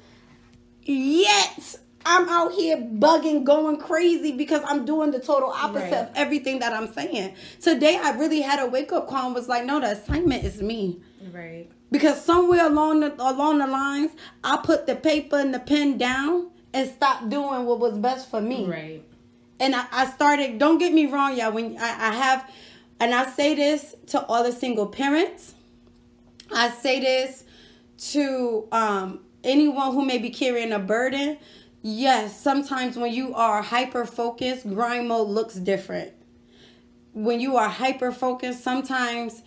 [0.83, 5.95] Yet I'm out here bugging, going crazy because I'm doing the total opposite Right.
[5.95, 7.35] of everything that I'm saying.
[7.61, 10.63] Today I really had a wake up call and was like, no, the assignment is
[10.63, 11.01] me
[11.33, 11.69] Right.
[11.91, 14.13] because somewhere along the along the lines,
[14.45, 18.41] I put the paper and the pen down and stopped doing what was best for
[18.41, 18.65] me.
[18.67, 19.03] Right.
[19.61, 20.59] And I, I started.
[20.59, 21.51] Don't get me wrong, y'all.
[21.53, 22.49] When I, I have,
[23.01, 25.55] and I say this to all the single parents,
[26.55, 27.43] I say this
[28.13, 31.39] to um, anyone who may be carrying a burden.
[31.83, 36.13] Yes, sometimes when you are hyper focused, grind mode looks different.
[37.13, 39.43] When you are hyper focused, sometimes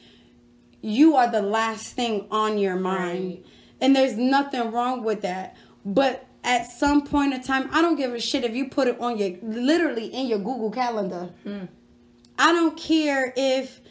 [0.82, 3.30] you are the last thing on your mind.
[3.30, 3.46] Right.
[3.82, 5.58] And there's nothing wrong with that.
[5.86, 9.00] But at some point in time, I don't give a shit if you put it
[9.00, 11.30] on your literally in your Google Calendar.
[11.44, 11.66] Hmm.
[12.40, 13.82] I don't care if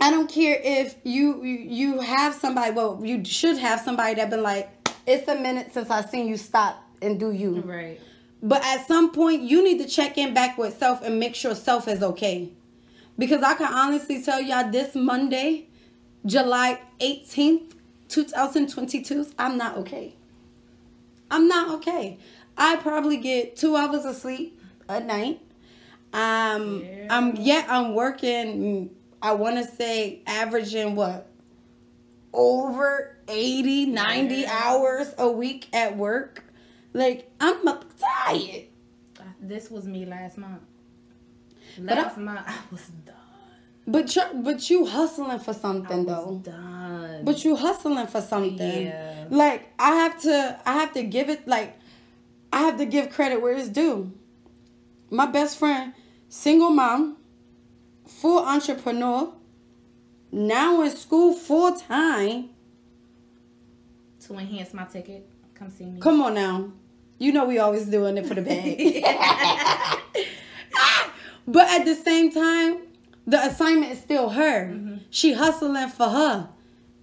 [0.00, 2.72] I don't care if you, you you have somebody.
[2.72, 4.70] Well, you should have somebody that been like,
[5.06, 7.60] it's a minute since I seen you stop and do you.
[7.60, 8.00] Right.
[8.42, 11.54] But at some point, you need to check in back with self and make sure
[11.54, 12.50] self is okay.
[13.18, 15.68] Because I can honestly tell y'all this Monday,
[16.24, 17.72] July 18th,
[18.08, 20.14] 2022, I'm not okay.
[21.30, 22.18] I'm not okay.
[22.56, 25.40] I probably get two hours of sleep a night.
[26.12, 27.06] Um, Yeah.
[27.10, 28.90] I'm yet I'm working.
[29.20, 31.26] I want to say averaging what
[32.32, 34.60] over 80, 90 Yeah.
[34.64, 36.44] hours a week at work.
[36.96, 37.62] Like I'm
[37.98, 38.64] tired.
[39.40, 40.62] This was me last month.
[41.78, 43.14] But I- Last month I was done.
[43.86, 46.38] But you but you hustling for I something was though.
[46.52, 47.24] done.
[47.24, 48.86] But you hustling for something.
[48.86, 49.26] Yeah.
[49.30, 51.78] Like I have to I have to give it like
[52.52, 54.10] I have to give credit where it's due.
[55.10, 55.92] My best friend,
[56.30, 57.18] single mom,
[58.08, 59.32] full entrepreneur,
[60.32, 62.50] now in school full time.
[64.26, 66.00] to enhance my ticket, come see me.
[66.00, 66.72] Come on now.
[67.18, 69.02] You know we always doing it for the bag.
[71.48, 72.78] but at the same time,
[73.26, 74.66] the assignment is still her.
[74.66, 74.96] Mm-hmm.
[75.10, 76.48] She hustling for her.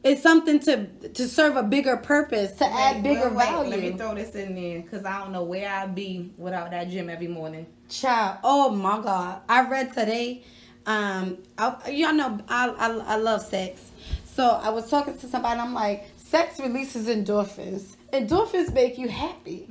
[0.04, 3.70] It's something to to serve a bigger purpose, to add Wait, bigger wait, value.
[3.70, 6.90] Let me throw this in there because I don't know where I'd be without that
[6.90, 7.66] gym every morning.
[7.90, 9.42] Child, oh my God!
[9.48, 10.44] I read today.
[10.86, 13.92] Um, I, y'all know I, I I love sex,
[14.26, 15.54] so I was talking to somebody.
[15.54, 17.96] and I'm like, sex releases endorphins.
[18.12, 19.70] Endorphins make you happy.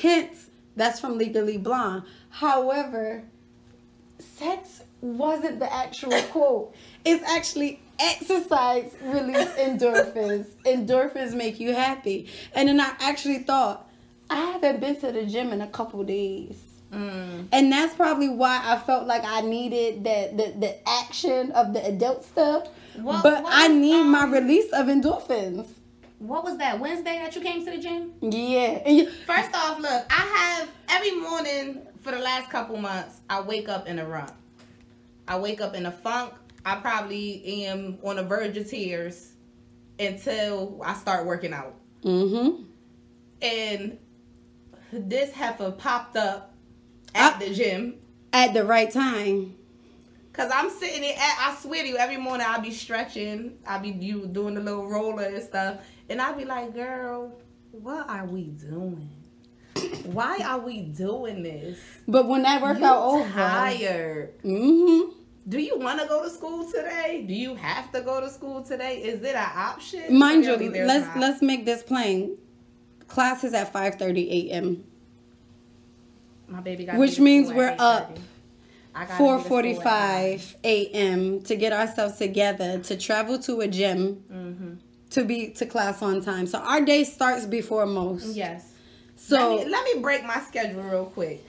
[0.00, 2.02] Hence, that's from Legally Blonde.
[2.30, 3.24] However,
[4.18, 6.74] sex wasn't the actual quote.
[7.04, 10.46] It's actually exercise release endorphins.
[10.66, 12.28] endorphins make you happy.
[12.54, 13.88] And then I actually thought,
[14.28, 16.58] I haven't been to the gym in a couple days.
[16.92, 17.48] Mm.
[17.52, 21.84] And that's probably why I felt like I needed that the, the action of the
[21.86, 22.68] adult stuff.
[22.96, 25.68] What- but I need my um, release of endorphins.
[26.18, 28.12] What was that Wednesday that you came to the gym?
[28.22, 29.04] Yeah.
[29.26, 33.86] First off, look, I have every morning for the last couple months, I wake up
[33.86, 34.32] in a rut.
[35.28, 36.32] I wake up in a funk.
[36.64, 39.32] I probably am on the verge of tears
[39.98, 41.74] until I start working out.
[42.04, 42.62] mm-hmm.
[43.42, 43.98] And
[44.92, 46.54] this heifer popped up
[47.14, 47.38] at Ah.
[47.38, 47.96] the gym
[48.32, 49.56] At the right time.
[50.32, 53.80] Cause I'm sitting there, at, I swear to you, every morning I'll be stretching, I'll
[53.80, 57.32] be you doing the little roller and stuff, and I'd be like, girl,
[57.70, 59.10] what are we doing?
[60.04, 61.78] Why are we doing this?
[62.08, 64.38] But when that workout over, tired.
[64.42, 65.12] mm-hmm.
[65.48, 67.24] Do you want to go to school today?
[67.26, 69.02] Do you have to go to school today?
[69.02, 70.16] Is it an option?
[70.18, 71.18] mind you, let's not.
[71.18, 72.36] let's make this plain.
[73.06, 74.84] Class is at five thirty a.m.
[76.48, 78.20] My baby got Which means we're up 8:30.
[78.94, 81.40] I gotta be Four to school at forty-five a.m.
[81.42, 84.72] to get ourselves together to travel to a gym Mm-hmm.
[85.16, 86.46] To be to class on time.
[86.46, 88.36] So our day starts before most.
[88.36, 88.72] Yes.
[89.16, 91.42] So let me, let me break my schedule real quick.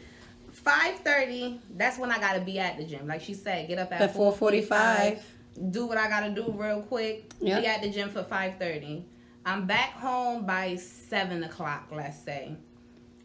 [0.54, 1.60] Five thirty.
[1.76, 3.08] That's when I gotta be at the gym.
[3.08, 5.20] Like she said, get up at, At 4:45.
[5.70, 7.34] Do what I gotta do real quick.
[7.42, 7.62] Yep.
[7.62, 9.06] Be at the gym for five thirty.
[9.46, 11.90] I'm back home by seven o'clock.
[11.92, 12.56] Let's say.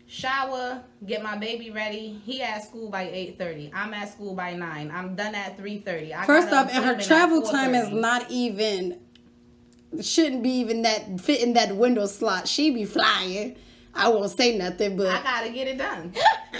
[0.08, 2.20] Shower, get my baby ready.
[2.26, 3.70] He at school by eight thirty.
[3.72, 4.90] I'm at school by nine.
[4.92, 6.12] I'm done at three thirty.
[6.26, 8.98] first off, and her travel time is not even
[10.00, 12.48] shouldn't be even that fit in that window slot.
[12.48, 13.56] She be flying.
[13.94, 16.14] I won't say nothing, but I gotta get it done.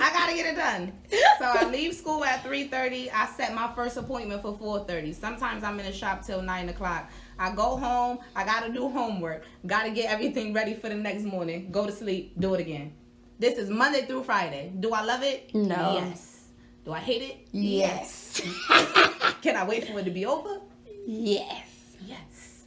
[0.00, 0.92] I gotta get it done.
[1.38, 3.10] So I leave school at three thirty.
[3.10, 5.12] I set my first appointment for four thirty.
[5.12, 7.10] Sometimes I'm in the shop till nine o'clock.
[7.38, 8.20] I go home.
[8.34, 9.44] I gotta do homework.
[9.66, 11.70] Gotta get everything ready for the next morning.
[11.70, 12.32] Go to sleep.
[12.40, 12.94] Do it again.
[13.38, 14.72] This is Monday through Friday.
[14.80, 15.54] Do I love it?
[15.54, 15.92] No.
[15.94, 16.46] Yes.
[16.86, 17.48] Do I hate it?
[17.52, 18.40] yes,
[19.42, 20.60] Can I wait for it to be over?
[21.06, 21.67] yes.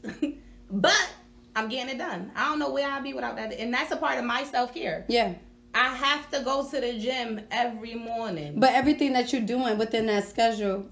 [0.74, 1.10] But
[1.56, 2.32] I'm getting it done.
[2.36, 3.52] I don't know where I'll be without that.
[3.54, 5.04] And that's a part of my self care.
[5.10, 5.34] Yeah,
[5.76, 8.54] I have to go to the gym every morning.
[8.58, 10.86] but everything that you're doing within that schedule,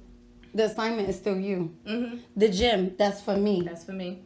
[0.54, 1.74] the assignment is still you.
[1.88, 3.62] hmm The gym, that's for me.
[3.62, 4.24] That's for me.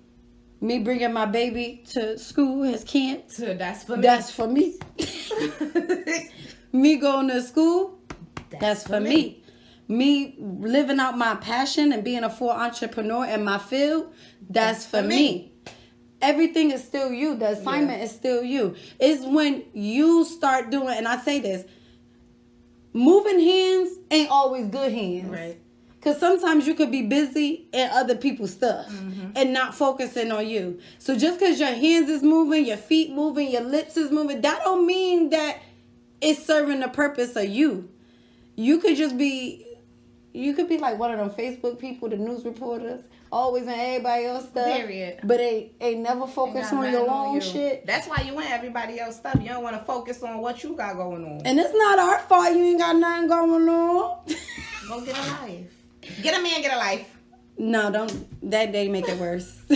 [0.59, 4.01] Me bringing my baby to school, his camp, So that's for me.
[4.01, 4.79] that's for me.
[6.71, 7.99] me going to school,
[8.59, 9.09] that's, for me.
[9.09, 9.42] me.
[9.87, 14.13] Living out my passion and being a full entrepreneur in my field,
[14.49, 15.15] that's, for, for me.
[15.17, 15.51] me.
[16.21, 17.35] Everything is still you.
[17.35, 18.75] The assignment is still you.
[18.99, 21.65] It's when you start doing, and I say this,
[22.93, 25.29] moving hands ain't always good hands.
[25.29, 25.59] Right.
[26.03, 29.31] Cause sometimes you could be busy in other people's stuff mm-hmm.
[29.37, 30.81] and not focusing on you.
[30.99, 34.63] So just cause your hands is moving, your feet moving, your lips is moving, that
[34.65, 35.61] don't mean that
[36.19, 37.89] it's serving the purpose of you.
[38.57, 39.65] You could just be
[40.33, 44.25] you could be like one of them Facebook people, the news reporters, always in everybody
[44.25, 44.65] else stuff.
[44.65, 45.19] Period.
[45.23, 47.41] But they ain't never focus on your own you.
[47.41, 47.85] shit.
[47.85, 49.37] That's why you want everybody else stuff.
[49.39, 51.41] You don't want to focus on what you got going on.
[51.45, 54.25] And it's not our fault you ain't got nothing going on.
[54.87, 55.71] Go get a life.
[56.21, 57.07] Get a man, get a life.
[57.57, 59.61] no, don't that they make it worse.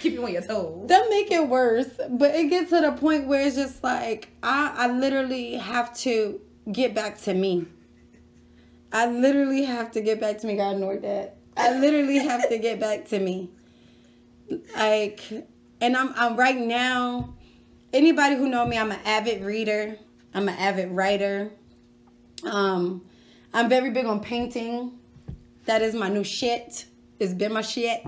[0.00, 0.86] Keep you on your toes.
[0.88, 4.72] That make it worse, but it gets to the point where it's just like I,
[4.76, 7.66] I literally have to get back to me.
[8.92, 10.56] I literally have to get back to me.
[10.56, 11.36] God ignore that.
[11.56, 13.50] I literally have to get back to me.
[14.76, 15.20] Like,
[15.80, 17.34] and I'm I'm right now.
[17.92, 19.98] Anybody who know me, I'm an avid reader.
[20.34, 21.50] I'm an avid writer.
[22.44, 23.02] Um,
[23.52, 24.98] I'm very big on painting.
[25.66, 26.86] That is my new shit.
[27.18, 28.06] It's been my shit.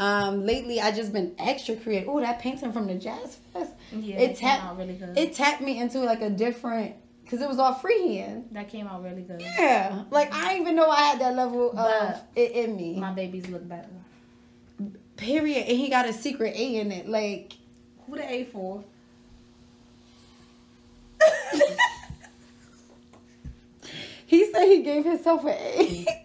[0.00, 2.08] Um, lately, I just been extra creative.
[2.08, 3.72] Oh, that painting from the Jazz Fest.
[3.92, 4.76] Yeah, it tapped.
[4.76, 5.16] really good.
[5.16, 6.96] It tapped me into like a different,
[7.28, 8.48] cause it was all freehand.
[8.52, 9.40] That came out really good.
[9.40, 12.98] Yeah, like I didn't even know I had that level of But it in me.
[12.98, 13.88] My babies look better.
[15.16, 15.66] Period.
[15.68, 17.08] And he got a secret A in it.
[17.08, 17.54] Like
[18.06, 18.84] Who the A for?
[24.26, 26.06] he said he gave himself an A.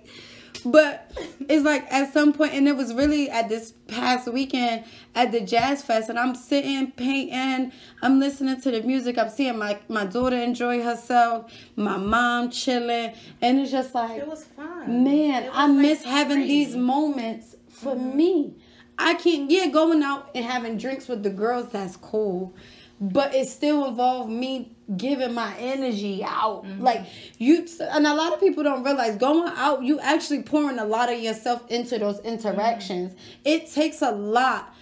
[0.65, 1.11] but
[1.47, 4.83] it's like at some point, and it was really at this past weekend
[5.15, 9.57] at the Jazz Fest, and I'm sitting painting, I'm listening to the music, I'm seeing
[9.57, 15.03] my, my daughter enjoy herself, my mom chilling, and it's just like, It was fun.
[15.03, 18.17] man, was, I like, miss having these moments for mm-hmm.
[18.17, 18.55] me.
[18.99, 22.55] I can't, yeah, going out and having drinks with the girls, that's cool.
[22.99, 26.63] But it still involved me giving my energy out.
[26.63, 26.81] Mm-hmm.
[26.81, 27.05] Like
[27.37, 31.11] you, and a lot of people don't realize going out, you actually pouring a lot
[31.11, 33.11] of yourself into those interactions.
[33.11, 33.41] Mm-hmm.
[33.45, 34.73] It takes a lot.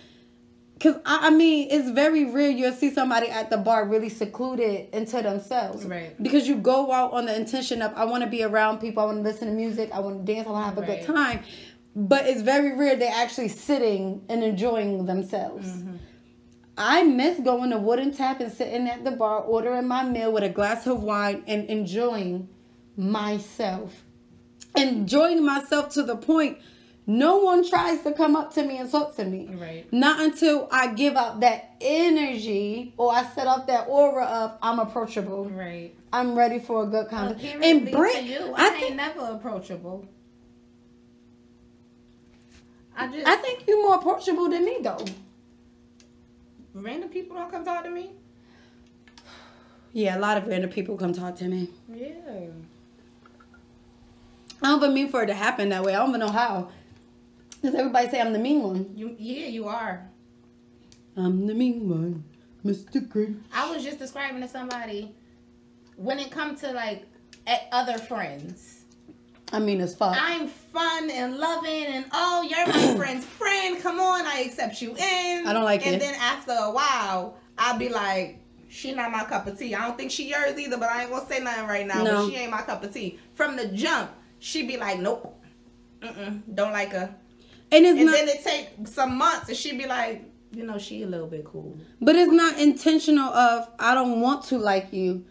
[0.80, 4.90] Cause I, I mean, it's very rare you'll see somebody at the bar really secluded
[4.94, 5.86] into themselves.
[5.86, 6.22] Right.
[6.22, 9.06] Because you go out on the intention of I want to be around people, I
[9.06, 11.06] want to listen to music, I want to dance, I want to have a Right.
[11.06, 11.40] good time.
[11.96, 15.66] But it's very rare they're actually sitting and enjoying themselves.
[15.68, 15.96] Mm-hmm.
[16.78, 20.44] I miss going to Wooden Tap and sitting at the bar, ordering my meal with
[20.44, 22.50] a glass of wine and enjoying
[22.98, 24.04] myself.
[24.76, 26.58] Enjoying myself to the point
[27.08, 29.48] No one tries to come up to me and talk to me.
[29.54, 29.92] Right.
[29.94, 34.80] Not until I give out that energy or I set off that aura of I'm
[34.80, 35.46] approachable.
[35.46, 35.94] Right.
[36.12, 37.60] I'm ready for a good conversation.
[37.60, 38.54] period and Brent, you.
[38.56, 40.08] I I, think ain't never approachable.
[42.98, 45.06] I just I think you're more approachable than me though.
[46.76, 48.12] Random people don't come talk to me.
[49.94, 51.70] Yeah, a lot of random people come talk to me.
[51.92, 52.10] Yeah.
[54.62, 55.96] I don't even mean for it to happen that way.
[55.96, 56.70] I don't even know how.
[57.62, 58.94] Does everybody say I'm the mean one.
[58.96, 60.08] You yeah, you are.
[61.18, 62.24] I'm the mean one,
[62.66, 63.08] Mr.
[63.08, 63.40] Grinch.
[63.54, 65.16] I was just describing to somebody
[65.96, 67.06] when it comes to like
[67.48, 68.85] at other friends.
[69.54, 70.16] I mean as fuck.
[70.20, 73.80] I'm fun and loving and oh you're my friend's friend.
[73.82, 75.48] Come on, I accept you in.
[75.48, 76.00] I don't like and it.
[76.00, 78.40] then after a while, I'll be like,
[78.70, 79.74] she not my cup of tea.
[79.76, 82.04] I don't think she yours either, but I ain't gonna say nothing right now.
[82.04, 82.26] No.
[82.26, 83.20] But she ain't my cup of tea.
[83.36, 85.42] From the jump, she be like, nope,
[86.02, 87.16] mm-mm, don't like her.
[87.72, 90.78] and it's And not, then it take some months, and she be like, you know,
[90.78, 91.78] she a little bit cool.
[92.02, 93.30] but it's not intentional.
[93.30, 95.26] Of I don't want to like you,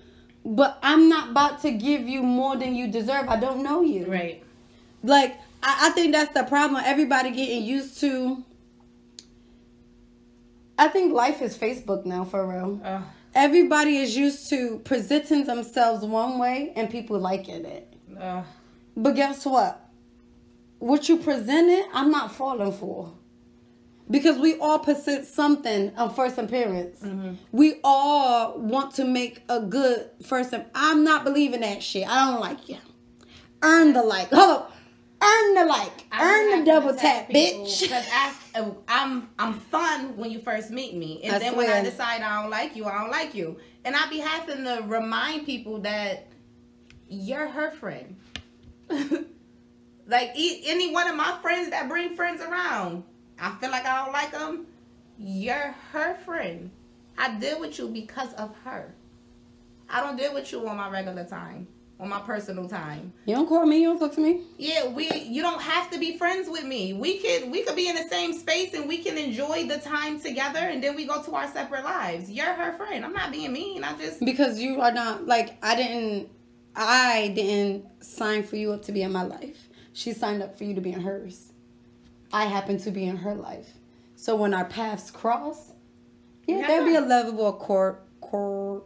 [0.44, 3.28] but I'm not about to give you more than you deserve.
[3.28, 4.06] I don't know you.
[4.06, 4.42] Right.
[5.02, 6.82] Like I, I think that's the problem.
[6.84, 8.44] Everybody getting used to.
[10.78, 12.80] I think life is Facebook now for real.
[12.84, 13.02] Uh,
[13.34, 17.92] Everybody is used to presenting themselves one way and people liking it.
[18.20, 18.42] uh,
[18.96, 19.80] But guess what?
[20.78, 23.12] What you presented, I'm not falling for.
[24.10, 27.00] Because we all present something on first appearance.
[27.00, 27.34] Mm-hmm.
[27.52, 30.52] We all want to make a good first.
[30.52, 32.06] im- I'm not believing that shit.
[32.06, 32.76] I don't like you.
[33.62, 34.28] Earn the like.
[34.32, 34.72] Hold up.
[35.22, 36.04] Earn the like.
[36.20, 37.80] Earn the double tap, bitch.
[37.80, 38.06] Because
[38.54, 42.20] um, I'm I'm fun when you first meet me, and I then when I decide
[42.20, 45.78] I don't like you, I don't like you, and I be having to remind people
[45.80, 46.26] that
[47.08, 48.16] you're her friend.
[50.06, 53.04] like e- any one of my friends that bring friends around,
[53.40, 54.66] I feel like I don't like them.
[55.18, 56.70] You're her friend.
[57.16, 58.94] I deal with you because of her.
[59.88, 61.68] I don't deal with you on my regular time,
[62.00, 63.12] on my personal time.
[63.26, 63.82] You don't call me.
[63.82, 64.42] You don't talk to me.
[64.58, 66.92] Yeah, we you don't have to be friends with me.
[66.94, 70.18] We could we could be in the same space and we can enjoy the time
[70.20, 72.30] together and then we go to our separate lives.
[72.30, 73.04] You're her friend.
[73.04, 73.84] I'm not being mean.
[73.84, 76.30] I just Because you are not like I didn't.
[76.76, 79.68] I didn't sign for you up to be in my life.
[79.92, 81.52] She signed up for you to be in hers.
[82.34, 83.74] I happen to be in her life.
[84.16, 85.70] So when our paths cross,
[86.48, 86.66] yeah, Yeah.
[86.66, 88.82] there'd be a level of court, court.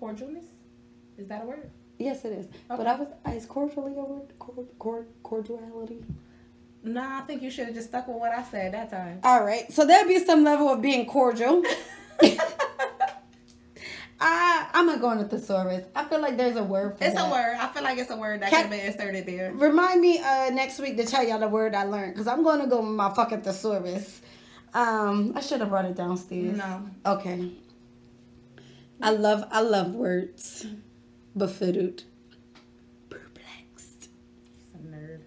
[0.00, 0.44] cordialness.
[1.18, 1.70] Is that a word?
[1.98, 2.46] Yes, it is.
[2.68, 2.88] But Okay.
[2.90, 4.38] I was uh, is cordially a word?
[4.38, 6.04] Cord, cord, cordiality.
[6.84, 9.18] Nah, I think you should have just stuck with what I said that time.
[9.24, 9.70] All right.
[9.72, 11.64] So there'd be some level of being cordial.
[14.20, 15.84] I I'm gonna go a thesaurus.
[15.94, 17.08] I feel like there's a word for it.
[17.08, 17.28] It's that.
[17.28, 17.56] a word.
[17.58, 19.52] I feel like it's a word that Can- could been inserted there.
[19.52, 22.60] Remind me uh next week to tell y'all the word I learned because I'm going
[22.60, 24.22] to go with my fucking thesaurus.
[24.72, 26.56] Um, I should have brought it downstairs.
[26.56, 26.88] No.
[27.04, 27.50] Okay.
[29.02, 30.66] I love I love words.
[31.36, 32.04] Befuddled.
[33.10, 34.08] Perplexed.
[34.74, 35.20] A nerd.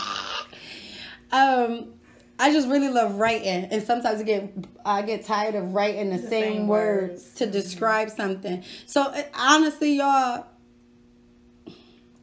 [1.33, 1.95] Um,
[2.43, 4.53] I just really love writing, and sometimes I get
[4.85, 7.35] I get tired of writing the, same, same words, words.
[7.35, 8.65] to describe something.
[8.85, 10.47] So uh, honestly, y'all,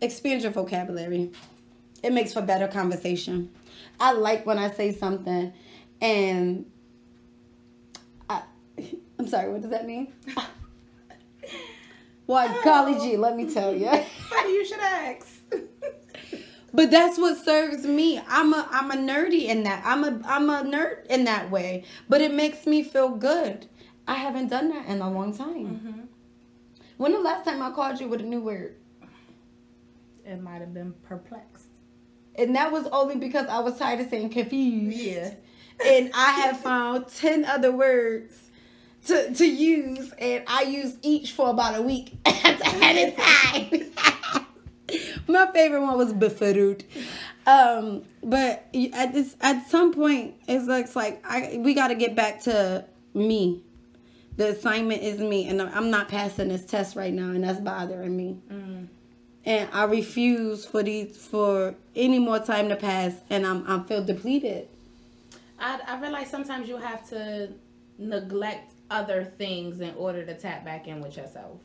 [0.02, 1.32] expand your vocabulary.
[2.04, 3.50] It makes for better conversation.
[3.98, 5.54] I like when I say something,
[6.02, 6.66] and
[8.30, 8.42] I,
[9.20, 9.50] I'm sorry.
[9.54, 10.12] What does that mean?
[12.26, 13.90] Why, golly gee, let me tell you.
[14.34, 15.39] you should ask.
[16.74, 18.22] But that's what serves me.
[18.28, 19.84] I'm a I'm a nerdy in that.
[19.86, 21.84] I'm a I'm a nerd in that way.
[22.08, 23.68] But it makes me feel good.
[24.08, 25.68] I haven't done that in a long time.
[25.68, 26.00] Mm-hmm.
[26.98, 28.76] When the last time I called you with a new word?
[30.30, 31.66] it might have been perplexed.
[32.36, 34.98] And that was only because I was tired of saying confused.
[34.98, 35.34] Yeah.
[35.84, 38.50] And I have found ten other words
[39.08, 42.62] to to use, and I use each for about a week at
[42.98, 43.12] a
[43.92, 43.92] time.
[45.28, 46.84] My favorite one was befuddled.
[47.46, 51.96] Um, but at this at some point, it's like, it's like I we got to
[51.96, 53.64] get back to me.
[54.38, 58.16] The assignment is me, and I'm not passing this test right now, and that's bothering
[58.16, 58.40] me.
[59.46, 64.04] And I refuse for these for any more time to pass, and I'm I feel
[64.04, 64.68] depleted.
[65.60, 67.50] I, I realize sometimes you have to
[67.98, 71.60] neglect other things in order to tap back in with yourself.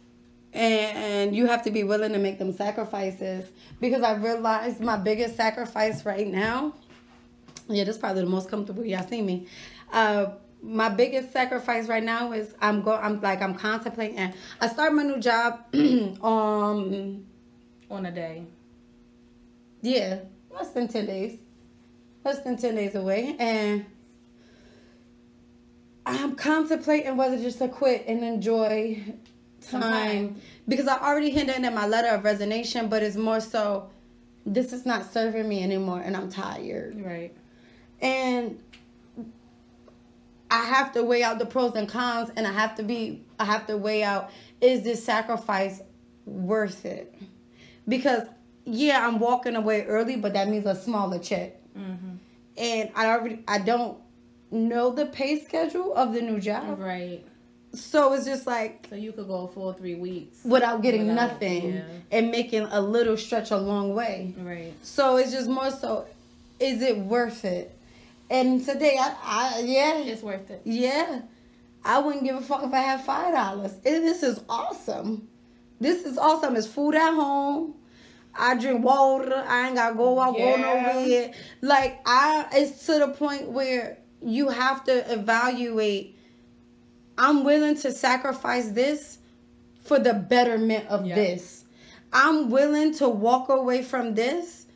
[0.55, 3.51] And, and you have to be willing to make them sacrifices
[3.81, 6.75] because I realized my biggest sacrifice right now.
[7.69, 9.49] Yeah, this is probably the most comfortable y'all see me.
[9.93, 10.27] Uh,
[10.63, 12.95] my biggest sacrifice right now is I'm go.
[12.95, 14.33] I'm like I'm contemplating.
[14.61, 15.65] I start my new job.
[15.75, 17.27] um,
[17.91, 18.47] On a day.
[19.83, 21.39] yeah, less than ten days,
[22.25, 23.85] less than ten days away, and
[26.07, 29.03] I'm contemplating whether just to quit and enjoy
[29.67, 30.41] time time.
[30.69, 33.91] because I already hinted in my letter of resignation, but it's more so
[34.47, 37.35] this is not serving me anymore, and I'm tired, Right.
[38.01, 38.59] and
[40.51, 43.45] I have to weigh out the pros and cons, and I have to be I
[43.45, 45.81] have to weigh out is this sacrifice
[46.27, 47.15] worth it?
[47.89, 48.23] Because
[48.65, 51.57] yeah, I'm walking away early, but that means a smaller check.
[51.77, 52.17] Mm-hmm.
[52.57, 53.99] And I already I don't
[54.51, 56.79] know the pay schedule of the new job.
[56.79, 57.25] Right.
[57.75, 60.39] So it's just like So you could go full three weeks.
[60.45, 61.83] without getting Without- nothing yeah.
[62.12, 64.35] and making a little stretch a long way.
[64.39, 64.72] Right.
[64.83, 66.07] So it's just more so
[66.61, 67.77] is it worth it?
[68.31, 70.62] And today I, I yeah, It's worth it.
[70.64, 71.22] yeah.
[71.85, 73.75] I wouldn't give a fuck if I had five dollars.
[73.83, 75.29] This is awesome.
[75.81, 76.57] This is awesome.
[76.57, 77.75] It's food at home.
[78.37, 79.45] I drink water.
[79.47, 81.33] I ain't gotta go out, go nowhere.
[81.61, 86.14] Like I, it's to the point where you have to evaluate.
[87.17, 89.19] I'm willing to sacrifice this
[89.85, 91.15] for the betterment of Yeah.
[91.15, 91.65] this.
[92.12, 94.67] I'm willing to walk away from this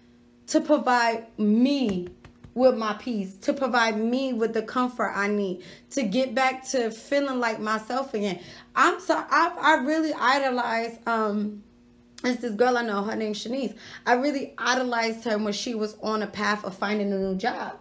[0.49, 2.09] to provide me
[2.55, 6.91] with my peace, to provide me with the comfort I need, to get back to
[6.91, 8.41] feeling like myself again.
[8.75, 11.63] I'm so I I really idolize um
[12.25, 13.75] it's this girl I know, her name's Shanice.
[14.05, 17.79] I really idolized her when she was on a path of finding a new job.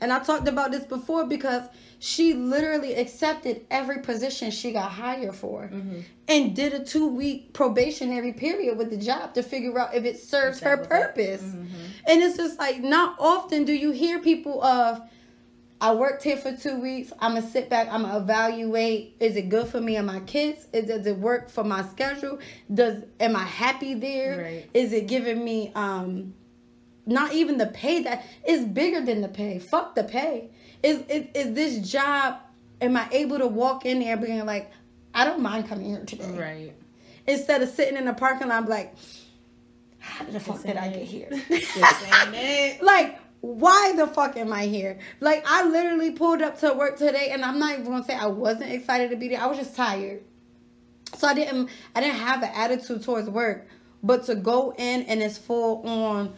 [0.00, 1.62] And I talked about this before because
[2.00, 5.70] she literally accepted every position she got hired for
[6.28, 10.18] and did a two week probationary period with the job to figure out if it
[10.18, 11.42] serves her purpose.
[11.42, 15.02] And it's just like, not often do you hear people of,
[15.80, 17.12] I worked here for two weeks.
[17.20, 17.88] I'm gonna sit back.
[17.90, 19.16] I'm gonna evaluate.
[19.20, 20.66] Is it good for me and my kids?
[20.72, 22.38] Is, does it work for my schedule?
[22.72, 24.42] Does am I happy there?
[24.42, 24.70] Right.
[24.74, 26.34] Is it giving me um,
[27.06, 29.60] not even the pay that is bigger than the pay?
[29.60, 30.50] Fuck the pay.
[30.82, 32.38] Is is, is this job?
[32.80, 34.70] Am I able to walk in there being like,
[35.14, 36.30] I don't mind coming here today?
[36.30, 36.74] Right.
[37.26, 38.94] Instead of sitting in the parking lot, I'm like,
[39.98, 41.28] how the fuck did I get here?
[41.50, 42.82] It.
[42.82, 47.30] like why the fuck am i here like i literally pulled up to work today
[47.30, 49.76] and i'm not even gonna say i wasn't excited to be there i was just
[49.76, 50.22] tired
[51.16, 53.68] so i didn't i didn't have an attitude towards work
[54.02, 56.32] but to go in and it's full on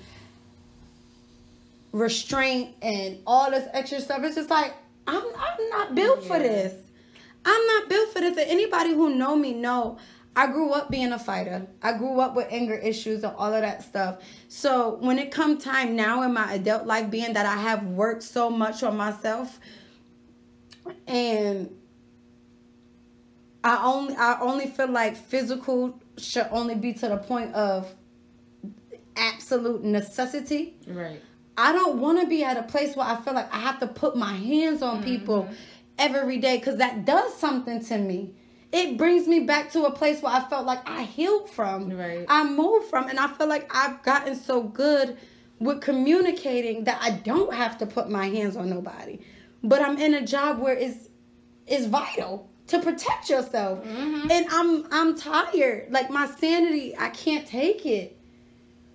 [1.92, 4.74] restraint and all this extra stuff it's just like
[5.06, 6.74] i'm i'm not built for this
[7.44, 9.98] i'm not built for this and anybody who know me know
[10.36, 11.66] I grew up being a fighter.
[11.82, 14.22] I grew up with anger issues and all of that stuff.
[14.48, 18.22] So when it come time now in my adult life, being that I have worked
[18.22, 19.58] so much on myself,
[21.06, 21.70] and
[23.64, 27.92] I only I only feel like physical should only be to the point of
[29.16, 30.76] absolute necessity.
[30.86, 31.20] Right.
[31.60, 33.86] I don't want to be at a place where I feel like I have to
[33.86, 35.54] put my hands on people mm-hmm.
[35.98, 38.34] every day because that does something to me.
[38.72, 41.90] It brings me back to a place where I felt like I healed from.
[41.90, 42.24] Right.
[42.28, 45.18] I moved from, and I feel like I've gotten so good
[45.58, 49.18] with communicating that I don't have to put my hands on nobody.
[49.62, 51.08] But I'm in a job where it's
[51.66, 54.30] it's vital to protect yourself, mm-hmm.
[54.30, 55.92] and I'm I'm tired.
[55.92, 58.16] Like my sanity, I can't take it.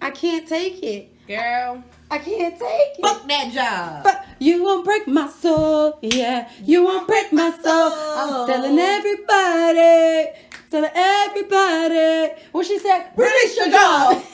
[0.01, 1.28] I can't take it.
[1.28, 1.84] Girl.
[2.11, 3.01] I can't take it.
[3.01, 4.03] Fuck that job.
[4.03, 6.49] But you won't break my soul, yeah.
[6.63, 7.91] You won't break my soul.
[7.93, 10.29] I'm telling everybody,
[10.69, 12.33] telling everybody.
[12.51, 13.07] What she said?
[13.15, 14.23] Release your job.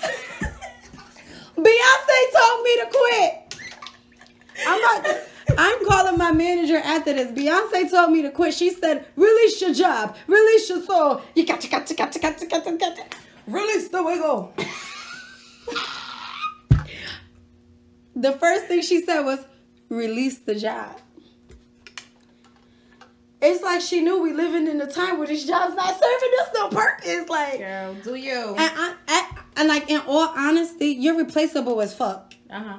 [1.56, 3.56] Beyonce told me to quit.
[4.68, 5.18] I'm not.
[5.58, 7.32] I'm calling my manager after this.
[7.32, 8.54] Beyonce told me to quit.
[8.54, 10.16] She said, "Release your job.
[10.28, 11.22] Release your soul.
[11.36, 13.16] You got to, got to, got to, got to, got to, got.
[13.48, 14.54] Release the wiggle."
[18.16, 19.40] the first thing she said was,
[19.90, 20.98] "Release the job."
[23.42, 26.50] It's like she knew we living in a time where this job's not serving us
[26.54, 27.28] no purpose.
[27.28, 28.56] Like, Girl, do you?
[28.56, 32.34] and I, I, and like in all honesty, you're replaceable as fuck.
[32.52, 32.78] Uh huh.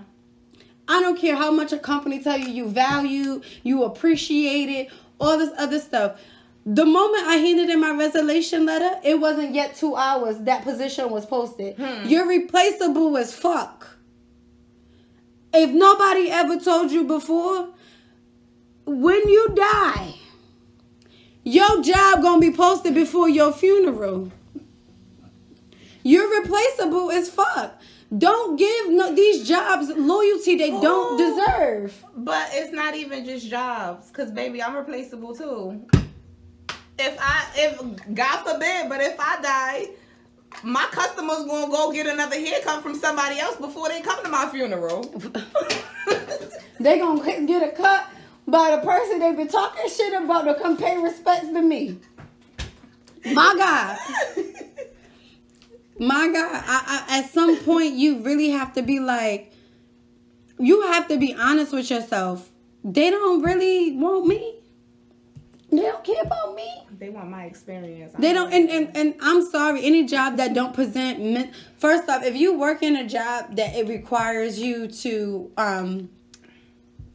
[0.86, 5.36] I don't care how much a company tell you you value, you appreciate it, all
[5.38, 6.20] this other stuff.
[6.64, 11.10] The moment I handed in my resignation letter, it wasn't yet two hours that position
[11.10, 11.76] was posted.
[12.04, 13.91] You're replaceable as fuck.
[15.54, 17.68] If nobody ever told you before,
[18.86, 20.14] when you die,
[21.44, 24.32] your job gonna be posted before your funeral.
[26.02, 27.80] You're replaceable as fuck.
[28.16, 32.04] Don't give no, these jobs loyalty they don't deserve.
[32.16, 35.86] But it's not even just jobs, cause baby, I'm replaceable too.
[36.98, 39.88] If I, if God forbid, but if I die,
[40.62, 44.48] my customers gonna go get another haircut from somebody else before they come to my
[44.50, 45.14] funeral.
[46.82, 48.08] They gonna get a cut
[48.46, 51.98] by the person they've been talking shit about to come pay respects to me.
[53.32, 53.98] My God.
[56.00, 56.62] My God.
[56.66, 59.52] I, I, at some point, you really have to be like,
[60.58, 62.50] you have to be honest with yourself.
[62.82, 64.56] They don't really want me.
[65.72, 66.86] They don't care about me.
[66.98, 68.12] they want my experience.
[68.18, 72.22] They don't, and, and, and I'm sorry, any job that don't present, men- first off,
[72.24, 76.10] if you work in a job that it requires you to um,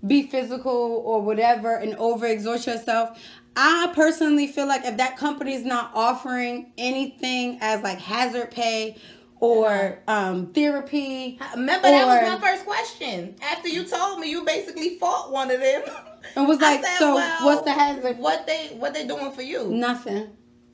[0.05, 3.19] be physical or whatever and overexert yourself,
[3.55, 8.97] I personally feel like if that company is not offering anything as like hazard pay
[9.39, 13.35] or um, therapy, Remember that was my first question.
[13.41, 15.83] After you told me, you basically fought one of them.
[16.37, 18.17] and was like, said, so well, what's the hazard?
[18.19, 19.67] What they what they doing for you?
[19.69, 20.29] Nothing.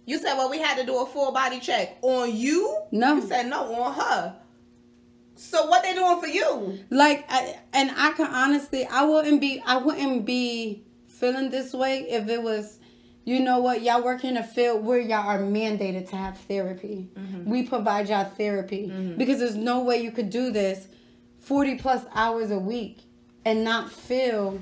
[0.05, 2.77] You said, well, we had to do a full body check on you.
[2.91, 3.15] No.
[3.15, 4.35] You said no on her.
[5.35, 6.79] So what they doing for you?
[6.89, 12.09] Like, I, and I can honestly, I wouldn't be, I wouldn't be feeling this way
[12.09, 12.79] if it was,
[13.23, 17.09] you know what, y'all work in a field where y'all are mandated to have therapy.
[17.15, 17.49] Mm-hmm.
[17.49, 19.17] We provide y'all therapy mm-hmm.
[19.17, 20.87] because there's no way you could do this
[21.39, 22.99] 40 plus hours a week
[23.45, 24.61] and not feel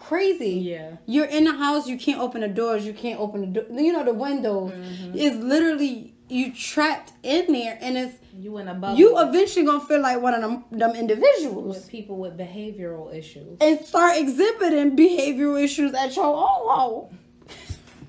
[0.00, 0.50] crazy.
[0.58, 0.96] Yeah.
[1.06, 3.92] You're in the house, you can't open the doors, you can't open the door, you
[3.92, 4.72] know, the windows.
[4.72, 5.12] Mm-hmm.
[5.14, 8.96] It's literally, you trapped in there and it's, You in a bubble.
[8.98, 13.58] you eventually gonna feel like one of them, them individuals with people with behavioral issues.
[13.60, 17.18] and start exhibiting behavioral issues at your own home.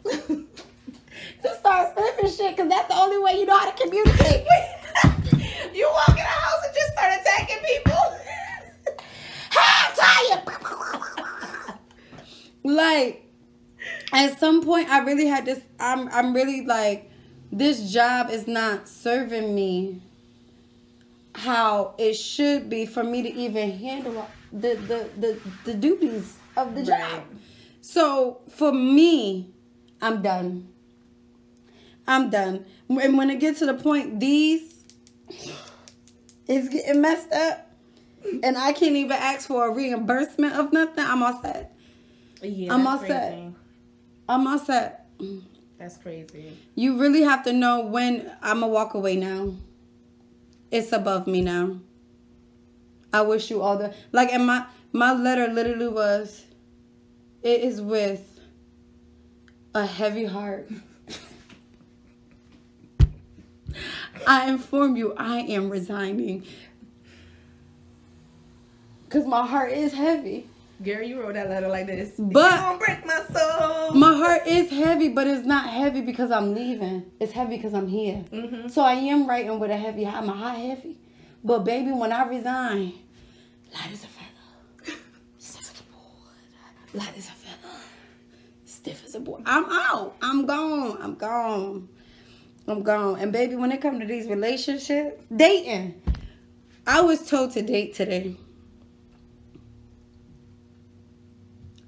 [1.44, 4.46] Just start flipping shit because that's the only way you know how to communicate.
[5.74, 8.02] you walk in the house and just start attacking people.
[9.52, 11.28] hey, I'm tired.
[12.64, 13.26] Like,
[14.14, 15.62] at some point, I really had this.
[15.80, 17.10] I'm, I'm really like,
[17.52, 20.02] this job is not serving me
[21.34, 26.76] how it should be for me to even handle the the the, the duties of
[26.76, 27.00] the job.
[27.00, 27.24] Right.
[27.82, 29.50] So for me,
[30.02, 30.68] I'm done.
[32.08, 32.66] I'm done.
[32.90, 34.84] And when it gets to the point, these
[36.48, 37.70] is getting messed up,
[38.44, 41.06] and I can't even ask for a reimbursement of nothing.
[41.06, 41.71] I'm all set.
[42.42, 43.38] Yeah, I'm all set.
[44.28, 45.08] I'm all set.
[45.78, 46.58] That's crazy.
[46.76, 49.54] You really have to know when I'm gonna walk away now.
[50.72, 51.78] It's above me now.
[53.14, 56.46] I wish you all the like, and my my letter literally was,
[57.42, 58.40] it is with
[59.74, 60.70] a heavy heart.
[64.28, 66.46] I inform you, I am resigning.
[69.10, 70.48] Cause my heart is heavy.
[70.84, 72.14] Girl, you wrote that letter like this.
[72.18, 73.92] But- you break my soul.
[73.94, 77.06] My heart is heavy, but it's not heavy because I'm leaving.
[77.20, 78.24] It's heavy because I'm here.
[78.32, 78.68] Mm-hmm.
[78.70, 80.26] So I am writing with a heavy heart.
[80.26, 80.98] My heart heavy.
[81.44, 82.94] But baby, when I resign,
[83.74, 84.98] light as a feather.
[85.38, 86.26] Stiff as a board.
[86.94, 87.76] Light as a feather.
[88.66, 89.44] Stiff as a board.
[89.46, 90.16] I'm out.
[90.22, 90.98] I'm gone.
[91.02, 91.90] I'm gone.
[92.68, 93.20] I'm gone.
[93.20, 96.02] And baby, when it comes to these relationships, dating.
[96.88, 98.36] I was told to date today.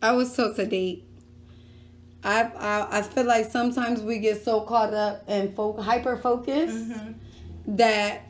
[0.03, 1.05] I was told to date.
[2.25, 6.89] I, I I feel like sometimes we get so caught up and fo- hyper focused
[6.91, 7.75] mm-hmm.
[7.77, 8.21] that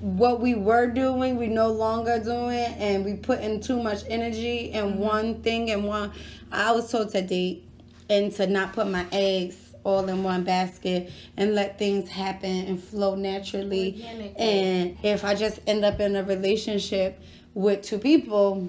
[0.00, 4.72] what we were doing we no longer doing and we put in too much energy
[4.72, 4.98] in mm-hmm.
[4.98, 6.10] one thing and one
[6.50, 7.64] I was told to date
[8.08, 12.82] and to not put my eggs all in one basket and let things happen and
[12.82, 14.04] flow naturally.
[14.36, 17.20] And if I just end up in a relationship
[17.54, 18.68] with two people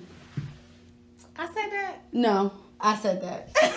[1.41, 2.03] I said that.
[2.13, 3.71] no I said that I'm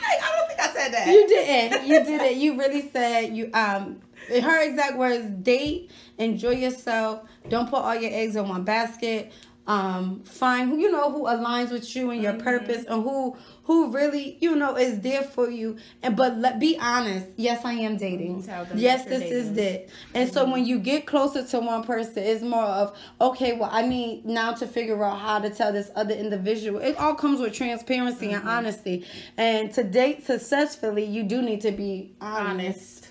[0.00, 1.06] like, I don't think I said that.
[1.06, 1.86] You didn't.
[1.86, 2.36] You didn't.
[2.40, 8.12] You really said you um her exact words, date, enjoy yourself, don't put all your
[8.12, 9.32] eggs in one basket.
[9.64, 12.42] Um, find who you know who aligns with you and your mm-hmm.
[12.42, 15.76] purpose and who who really, you know, is there for you.
[16.02, 18.42] And but let be honest, yes, I am dating.
[18.42, 18.76] Mm-hmm.
[18.76, 19.74] Yes, that you're this is dating.
[19.74, 19.90] it.
[20.14, 20.52] And so mm-hmm.
[20.52, 24.52] when you get closer to one person, it's more of okay, well, I need now
[24.54, 26.80] to figure out how to tell this other individual.
[26.80, 29.06] It all comes with transparency and honesty.
[29.36, 32.52] And to date successfully, you do need to be honest.
[32.52, 33.08] Honest.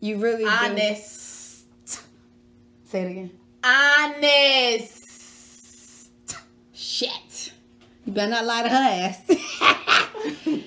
[0.00, 0.50] You really do.
[0.50, 1.64] Honest.
[2.84, 3.30] Say it again.
[3.62, 4.99] Honest.
[6.90, 7.52] Shit.
[8.04, 9.20] You better not lie to her ass.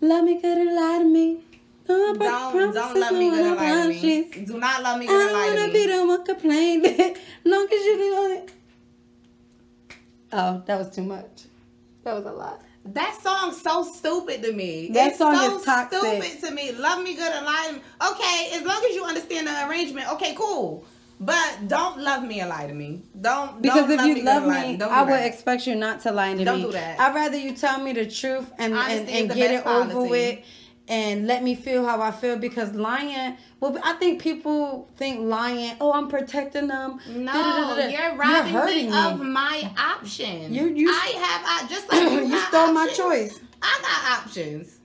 [0.00, 1.40] Love me good and lie to me.
[1.86, 4.44] Don't, Don't, don't love me good and lie to me.
[4.46, 5.92] Do not love me I good and don't lie wanna be me.
[5.92, 6.82] the one complain.
[7.44, 8.50] Long as you do it.
[10.32, 11.44] Oh, that was too much.
[12.04, 12.62] That was a lot.
[12.86, 14.88] That song's so stupid to me.
[14.92, 15.98] That it's song so is toxic.
[15.98, 16.72] stupid to me.
[16.72, 17.80] Love me good and lie to me.
[18.12, 20.86] Okay, as long as you understand the arrangement, okay, cool.
[21.18, 23.02] But don't love me and lie to me.
[23.18, 25.10] Don't Because don't if love you me love good and lie to me, I would
[25.12, 25.26] that.
[25.26, 26.44] expect you not to lie to me.
[26.44, 26.64] Don't me.
[26.64, 27.00] do that.
[27.00, 29.66] I'd rather you tell me the truth and and, Honesty is and get it best
[29.94, 30.38] over with
[30.88, 33.36] and let me feel how I feel because lying.
[33.60, 35.74] Well, I think people think lying.
[35.80, 37.00] Oh, I'm protecting them.
[37.08, 37.88] No, Da-da-da-da-da.
[37.88, 40.52] you're robbing hurting me of my option.
[40.52, 43.40] You- you- I have I just like you, you stole my choice.
[43.62, 44.78] I got options.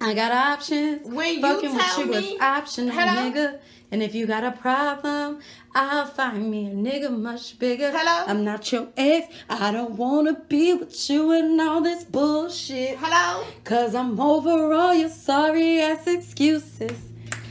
[0.00, 1.06] I got options.
[1.06, 3.30] When you Fucking tell with you me- is optional, Hello?
[3.30, 3.58] nigga.
[3.90, 5.40] And if you got a problem,
[5.74, 7.90] I'll find me a nigga much bigger.
[7.92, 8.24] Hello?
[8.26, 9.32] I'm not your ex.
[9.48, 12.98] I don't wanna be with you and all this bullshit.
[12.98, 13.46] Hello?
[13.64, 16.98] Cause I'm over all your sorry ass excuses.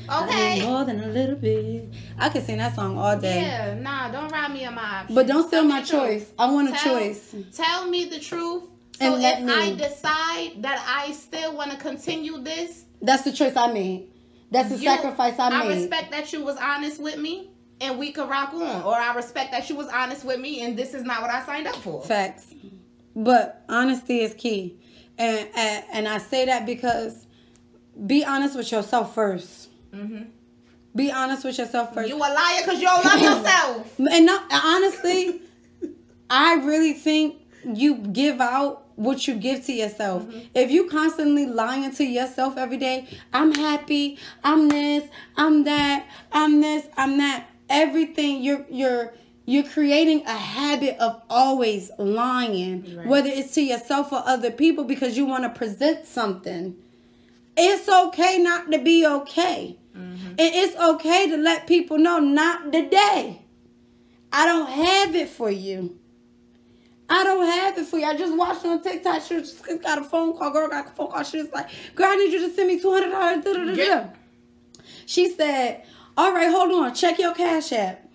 [0.10, 0.62] Okay.
[0.62, 1.90] more than a little bit.
[2.18, 3.42] I could sing that song all day.
[3.42, 5.16] Yeah, nah, don't rob me of my options.
[5.16, 6.32] But don't steal Tell my choice.
[6.38, 7.36] I want a choice.
[7.54, 8.64] Tell me the truth.
[9.00, 13.56] So And if I decide that I still want to continue this, That's the choice
[13.56, 14.08] I made.
[14.52, 15.72] That's the you- sacrifice I made.
[15.72, 17.50] I respect that you was honest with me
[17.82, 18.84] and we could rock on.
[18.84, 21.46] Or I respect that you was honest with me and this is not what I
[21.46, 22.02] signed up for.
[22.04, 22.54] Facts.
[23.16, 24.78] But honesty is key.
[25.18, 27.26] And, and and I say that because
[28.06, 29.68] be honest with yourself 1st
[30.96, 32.10] Be honest with yourself first.
[32.10, 32.18] Mm-hmm.
[32.18, 34.00] You a liar because you don't love yourself.
[34.00, 35.42] and not, honestly,
[36.30, 40.24] I really think you give out what you give to yourself.
[40.24, 40.40] Mm-hmm.
[40.54, 46.62] If you constantly lying to yourself every day, I'm happy, I'm this, I'm that, I'm
[46.62, 47.48] this, I'm that.
[47.70, 49.14] Everything you're you're
[49.48, 53.08] you're creating a habit of always lying, Right.
[53.08, 56.76] whether it's to yourself or other people because you want to present something.
[57.58, 59.78] It's okay not to be okay.
[59.94, 63.44] And it's okay to let people know not today.
[64.34, 65.98] I don't have it for you.
[67.10, 68.06] I don't have it for you.
[68.06, 69.22] I just watched on TikTok.
[69.22, 70.52] She just got a phone call.
[70.52, 71.24] Girl got a phone call.
[71.24, 74.10] She was like, "Girl, I need you to send me two hundred dollars." Yeah.
[75.06, 75.84] She said,
[76.18, 76.94] "All right, hold on.
[76.96, 78.10] Check your cash app."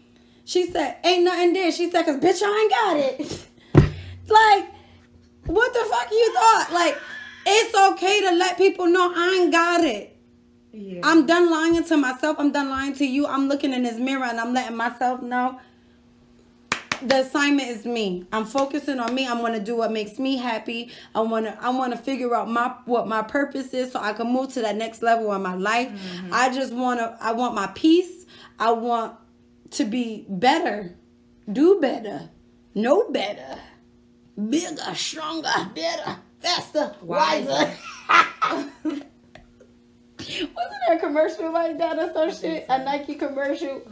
[0.45, 3.47] She said, "Ain't nothing there." She said, "Cause bitch, I ain't got it."
[4.29, 4.75] like,
[5.47, 6.69] what the fuck you thought?
[6.73, 6.99] Like,
[7.47, 10.17] it's okay to let people know I ain't got it.
[10.73, 11.01] Yeah.
[11.05, 12.37] I'm done lying to myself.
[12.39, 13.27] I'm done lying to you.
[13.27, 15.61] I'm looking in this mirror and I'm letting myself know
[17.03, 18.27] the assignment is me.
[18.33, 19.27] I'm focusing on me.
[19.27, 20.91] I'm gonna do what makes me happy.
[21.15, 24.13] I want to I want to figure out my what my purpose is so I
[24.13, 25.89] can move to that next level in my life.
[25.89, 26.31] Mm-hmm.
[26.33, 28.27] I just want to I want my peace.
[28.59, 29.17] I want
[29.73, 30.95] to be better.
[31.51, 32.31] Do better.
[32.75, 33.59] Know better.
[34.49, 37.73] Bigger, stronger, better, faster, wiser.
[40.29, 42.67] Wasn't there a commercial like that or some shit?
[42.69, 43.83] A Nike commercial?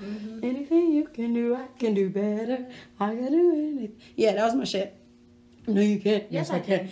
[0.43, 2.67] Anything you can do, I can do better.
[3.01, 3.97] I can do anything.
[4.17, 4.95] Yeah, that was my shit.
[5.67, 6.25] No, you can't.
[6.31, 6.89] Yes, Yes, I I can.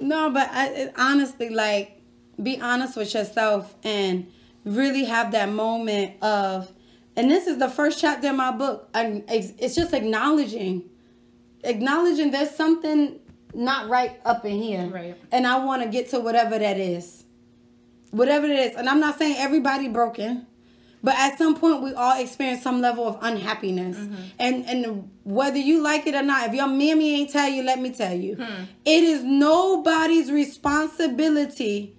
[0.00, 2.00] no, but I, it, honestly, like,
[2.42, 4.30] be honest with yourself and
[4.64, 6.72] really have that moment of,
[7.16, 8.88] and this is the first chapter in my book.
[8.94, 10.82] It's it's just acknowledging,
[11.62, 13.20] acknowledging there's something
[13.54, 15.16] not right up in here, Right.
[15.32, 17.24] and I want to get to whatever that is,
[18.10, 18.76] whatever it is.
[18.76, 20.46] And I'm not saying everybody broken.
[21.02, 24.14] But at some point, we all experience some level of unhappiness, mm-hmm.
[24.38, 27.78] and and whether you like it or not, if your mammy ain't tell you, let
[27.78, 28.64] me tell you, hmm.
[28.86, 31.94] it is nobody's responsibility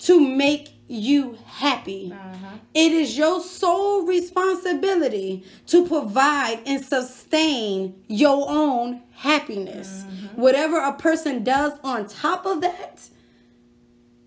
[0.00, 2.12] to make you happy.
[2.12, 2.56] Uh-huh.
[2.74, 10.04] It is your sole responsibility to provide and sustain your own happiness.
[10.04, 10.40] Mm-hmm.
[10.40, 13.08] Whatever a person does on top of that,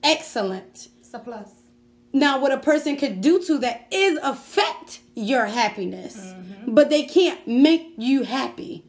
[0.04, 0.90] excellent.
[1.00, 1.52] It's a plus.
[2.12, 6.74] Now, what a person could do to that is affect your happiness, mm-hmm.
[6.74, 8.84] but they can't make you happy.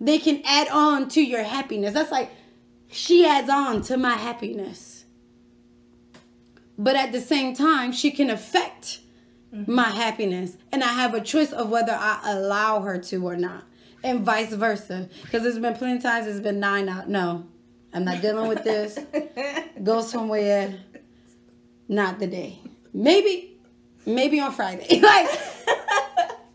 [0.00, 1.92] They can add on to your happiness.
[1.92, 2.30] That's like
[2.90, 4.91] she adds on to my happiness.
[6.82, 8.98] But at the same time, she can affect
[9.52, 13.62] my happiness, and I have a choice of whether I allow her to or not,
[14.02, 15.08] and vice versa.
[15.22, 17.08] Because there's been plenty of times it's been nine out.
[17.08, 17.46] No,
[17.92, 18.98] I'm not dealing with this.
[19.84, 20.74] Go somewhere
[21.86, 22.58] not the day.
[22.92, 23.58] Maybe,
[24.04, 25.00] maybe on Friday.
[25.02, 25.28] like,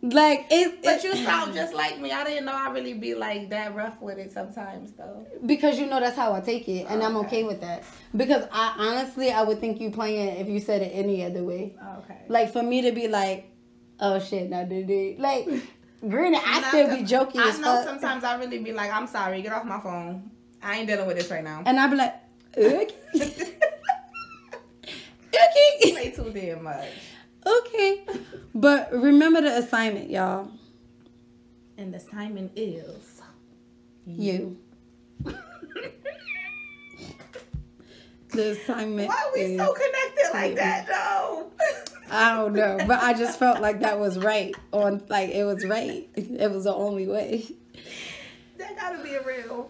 [0.01, 0.81] like it.
[0.83, 2.11] But it- you sound just like me.
[2.11, 5.25] I didn't know I really be like that rough with it sometimes though.
[5.45, 7.83] because you know that's how I take it, and I'm okay with that.
[8.15, 11.75] Because I honestly, I would think you playing if you said it any other way.
[11.99, 12.21] Okay.
[12.27, 13.49] Like for me to be like,
[13.99, 15.19] oh shit, now did it?
[15.19, 15.47] Like,
[16.07, 19.41] granted, I still be joking I know fuck, sometimes I really be like, I'm sorry,
[19.41, 20.29] get off my phone.
[20.61, 21.63] I ain't dealing with this right now.
[21.65, 22.15] and I be like,
[22.57, 22.87] okay,
[25.33, 25.91] okay.
[25.91, 26.87] Play too damn much.
[27.45, 28.05] Okay.
[28.57, 30.49] But remember the assignment, y'all.
[31.77, 33.21] And the assignment is
[34.03, 34.57] you.
[35.23, 35.33] you.
[38.31, 39.09] the assignment.
[39.09, 40.55] Why are we is so connected like you.
[40.55, 41.51] that, though?
[42.09, 44.55] I don't know, but I just felt like that was right.
[44.71, 46.09] On like it was right.
[46.15, 47.45] It was the only way.
[48.57, 49.69] That gotta be a real.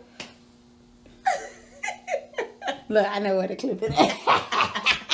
[2.88, 3.91] Look, I know where to clip it.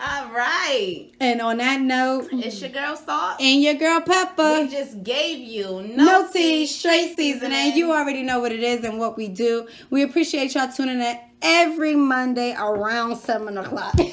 [0.00, 1.10] All right.
[1.20, 3.40] and on that note, It's your girl Salt.
[3.40, 4.60] and your girl Pepper.
[4.62, 8.62] We just gave you no, No tea, straight season, and you already know what it
[8.62, 9.66] is and what we do.
[9.90, 13.94] We appreciate y'all tuning in every Monday around seven o'clock.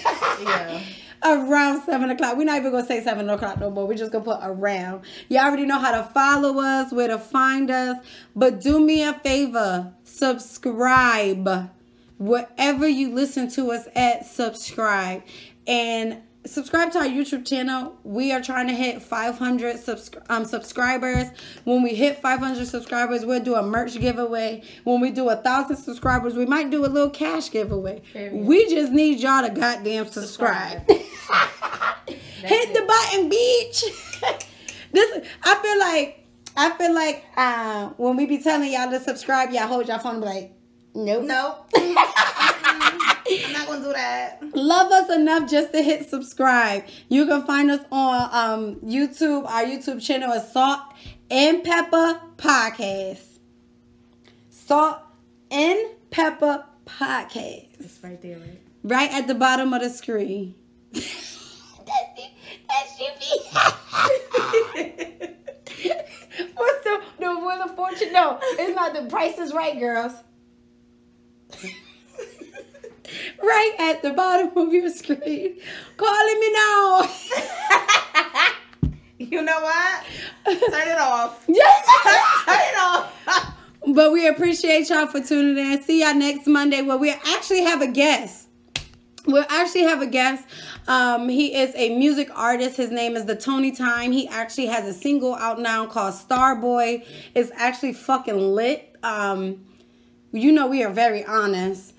[0.42, 0.82] Yeah.
[1.24, 2.36] around seven o'clock.
[2.38, 3.88] We're not even gonna say seven o'clock no more.
[3.88, 5.04] We're just gonna put around.
[5.30, 8.06] You already know how to follow us, where to find us.
[8.36, 11.70] But do me a favor, subscribe.
[12.18, 15.24] Wherever you listen to us at, subscribe.
[15.68, 17.98] And subscribe to our YouTube channel.
[18.04, 21.28] We are trying to hit 500 subs- um, subscribers.
[21.64, 24.64] When we hit 500 subscribers, we'll do a merch giveaway.
[24.84, 28.02] When we do a thousand subscribers, we might do a little cash giveaway.
[28.46, 30.88] We just need y'all to goddamn subscribe.
[32.08, 34.46] Hit the button, bitch.
[34.92, 36.22] this I feel like
[36.58, 40.16] I feel like uh, when we be telling y'all to subscribe, y'all hold y'all phone
[40.16, 40.55] and be like,
[40.96, 41.24] nope.
[41.24, 41.70] Nope.
[41.76, 41.94] I'm
[43.54, 44.40] not gonna do that.
[44.54, 46.86] Love us enough just to hit subscribe.
[47.10, 49.46] You can find us on um, YouTube.
[49.46, 50.80] Our YouTube channel is Salt
[51.30, 53.22] and Pepper Podcast.
[54.50, 55.00] Salt
[55.52, 55.80] and
[56.12, 57.68] Pepper Podcast.
[57.80, 58.62] It's right there, right?
[58.84, 60.56] Right at the bottom of the screen.
[60.94, 61.12] That's
[62.68, 63.40] that should be.
[66.56, 68.14] What's the the Wheel of Fortune?
[68.14, 68.94] No, it's not.
[68.94, 70.14] The Price is Right, girls.
[73.56, 75.58] Right at the bottom of your screen.
[75.98, 77.10] Calling me now.
[79.18, 80.04] You know what?
[80.46, 81.44] Turn it off.
[81.48, 81.86] yes.
[82.46, 83.56] Turn it off.
[83.88, 85.82] But we appreciate y'all for tuning in.
[85.84, 88.48] See y'all next Monday where we actually have a guest.
[89.26, 90.46] We'll actually have a guest.
[90.88, 92.76] Um, he is a music artist.
[92.76, 94.12] His name is the Tony Time.
[94.12, 97.06] He actually has a single out now called Starboy.
[97.34, 98.98] It's actually fucking lit.
[99.02, 99.66] Um,
[100.34, 101.95] you know we are very honest.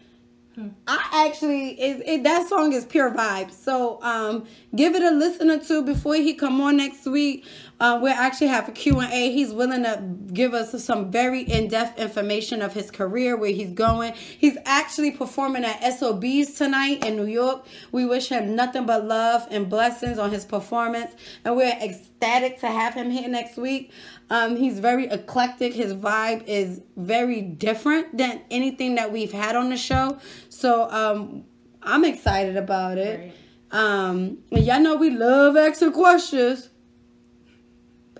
[0.87, 3.53] I actually is it, that song is pure vibes.
[3.53, 7.45] So um, give it a listen or two before he come on next week.
[7.79, 9.31] Uh, we'll actually have a Q and A.
[9.31, 10.03] He's willing to
[10.33, 14.15] give us some very in depth information of his career, where he's going.
[14.15, 17.67] He's actually performing at SOBs tonight in New York.
[17.93, 21.13] We wish him nothing but love and blessings on his performance,
[21.45, 23.93] and we're ecstatic to have him here next week.
[24.31, 25.75] Um, he's very eclectic.
[25.75, 30.19] His vibe is very different than anything that we've had on the show.
[30.49, 31.45] So um,
[31.83, 33.21] I'm excited about it.
[33.21, 33.33] Right.
[33.71, 36.71] Um, and y'all know we love asking questions,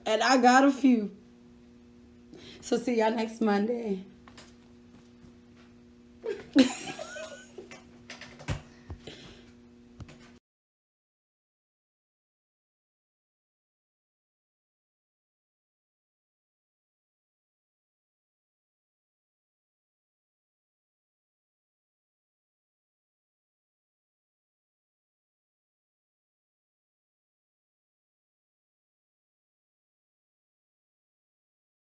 [0.07, 1.11] and I got a few.
[2.61, 4.05] So see y'all next Monday.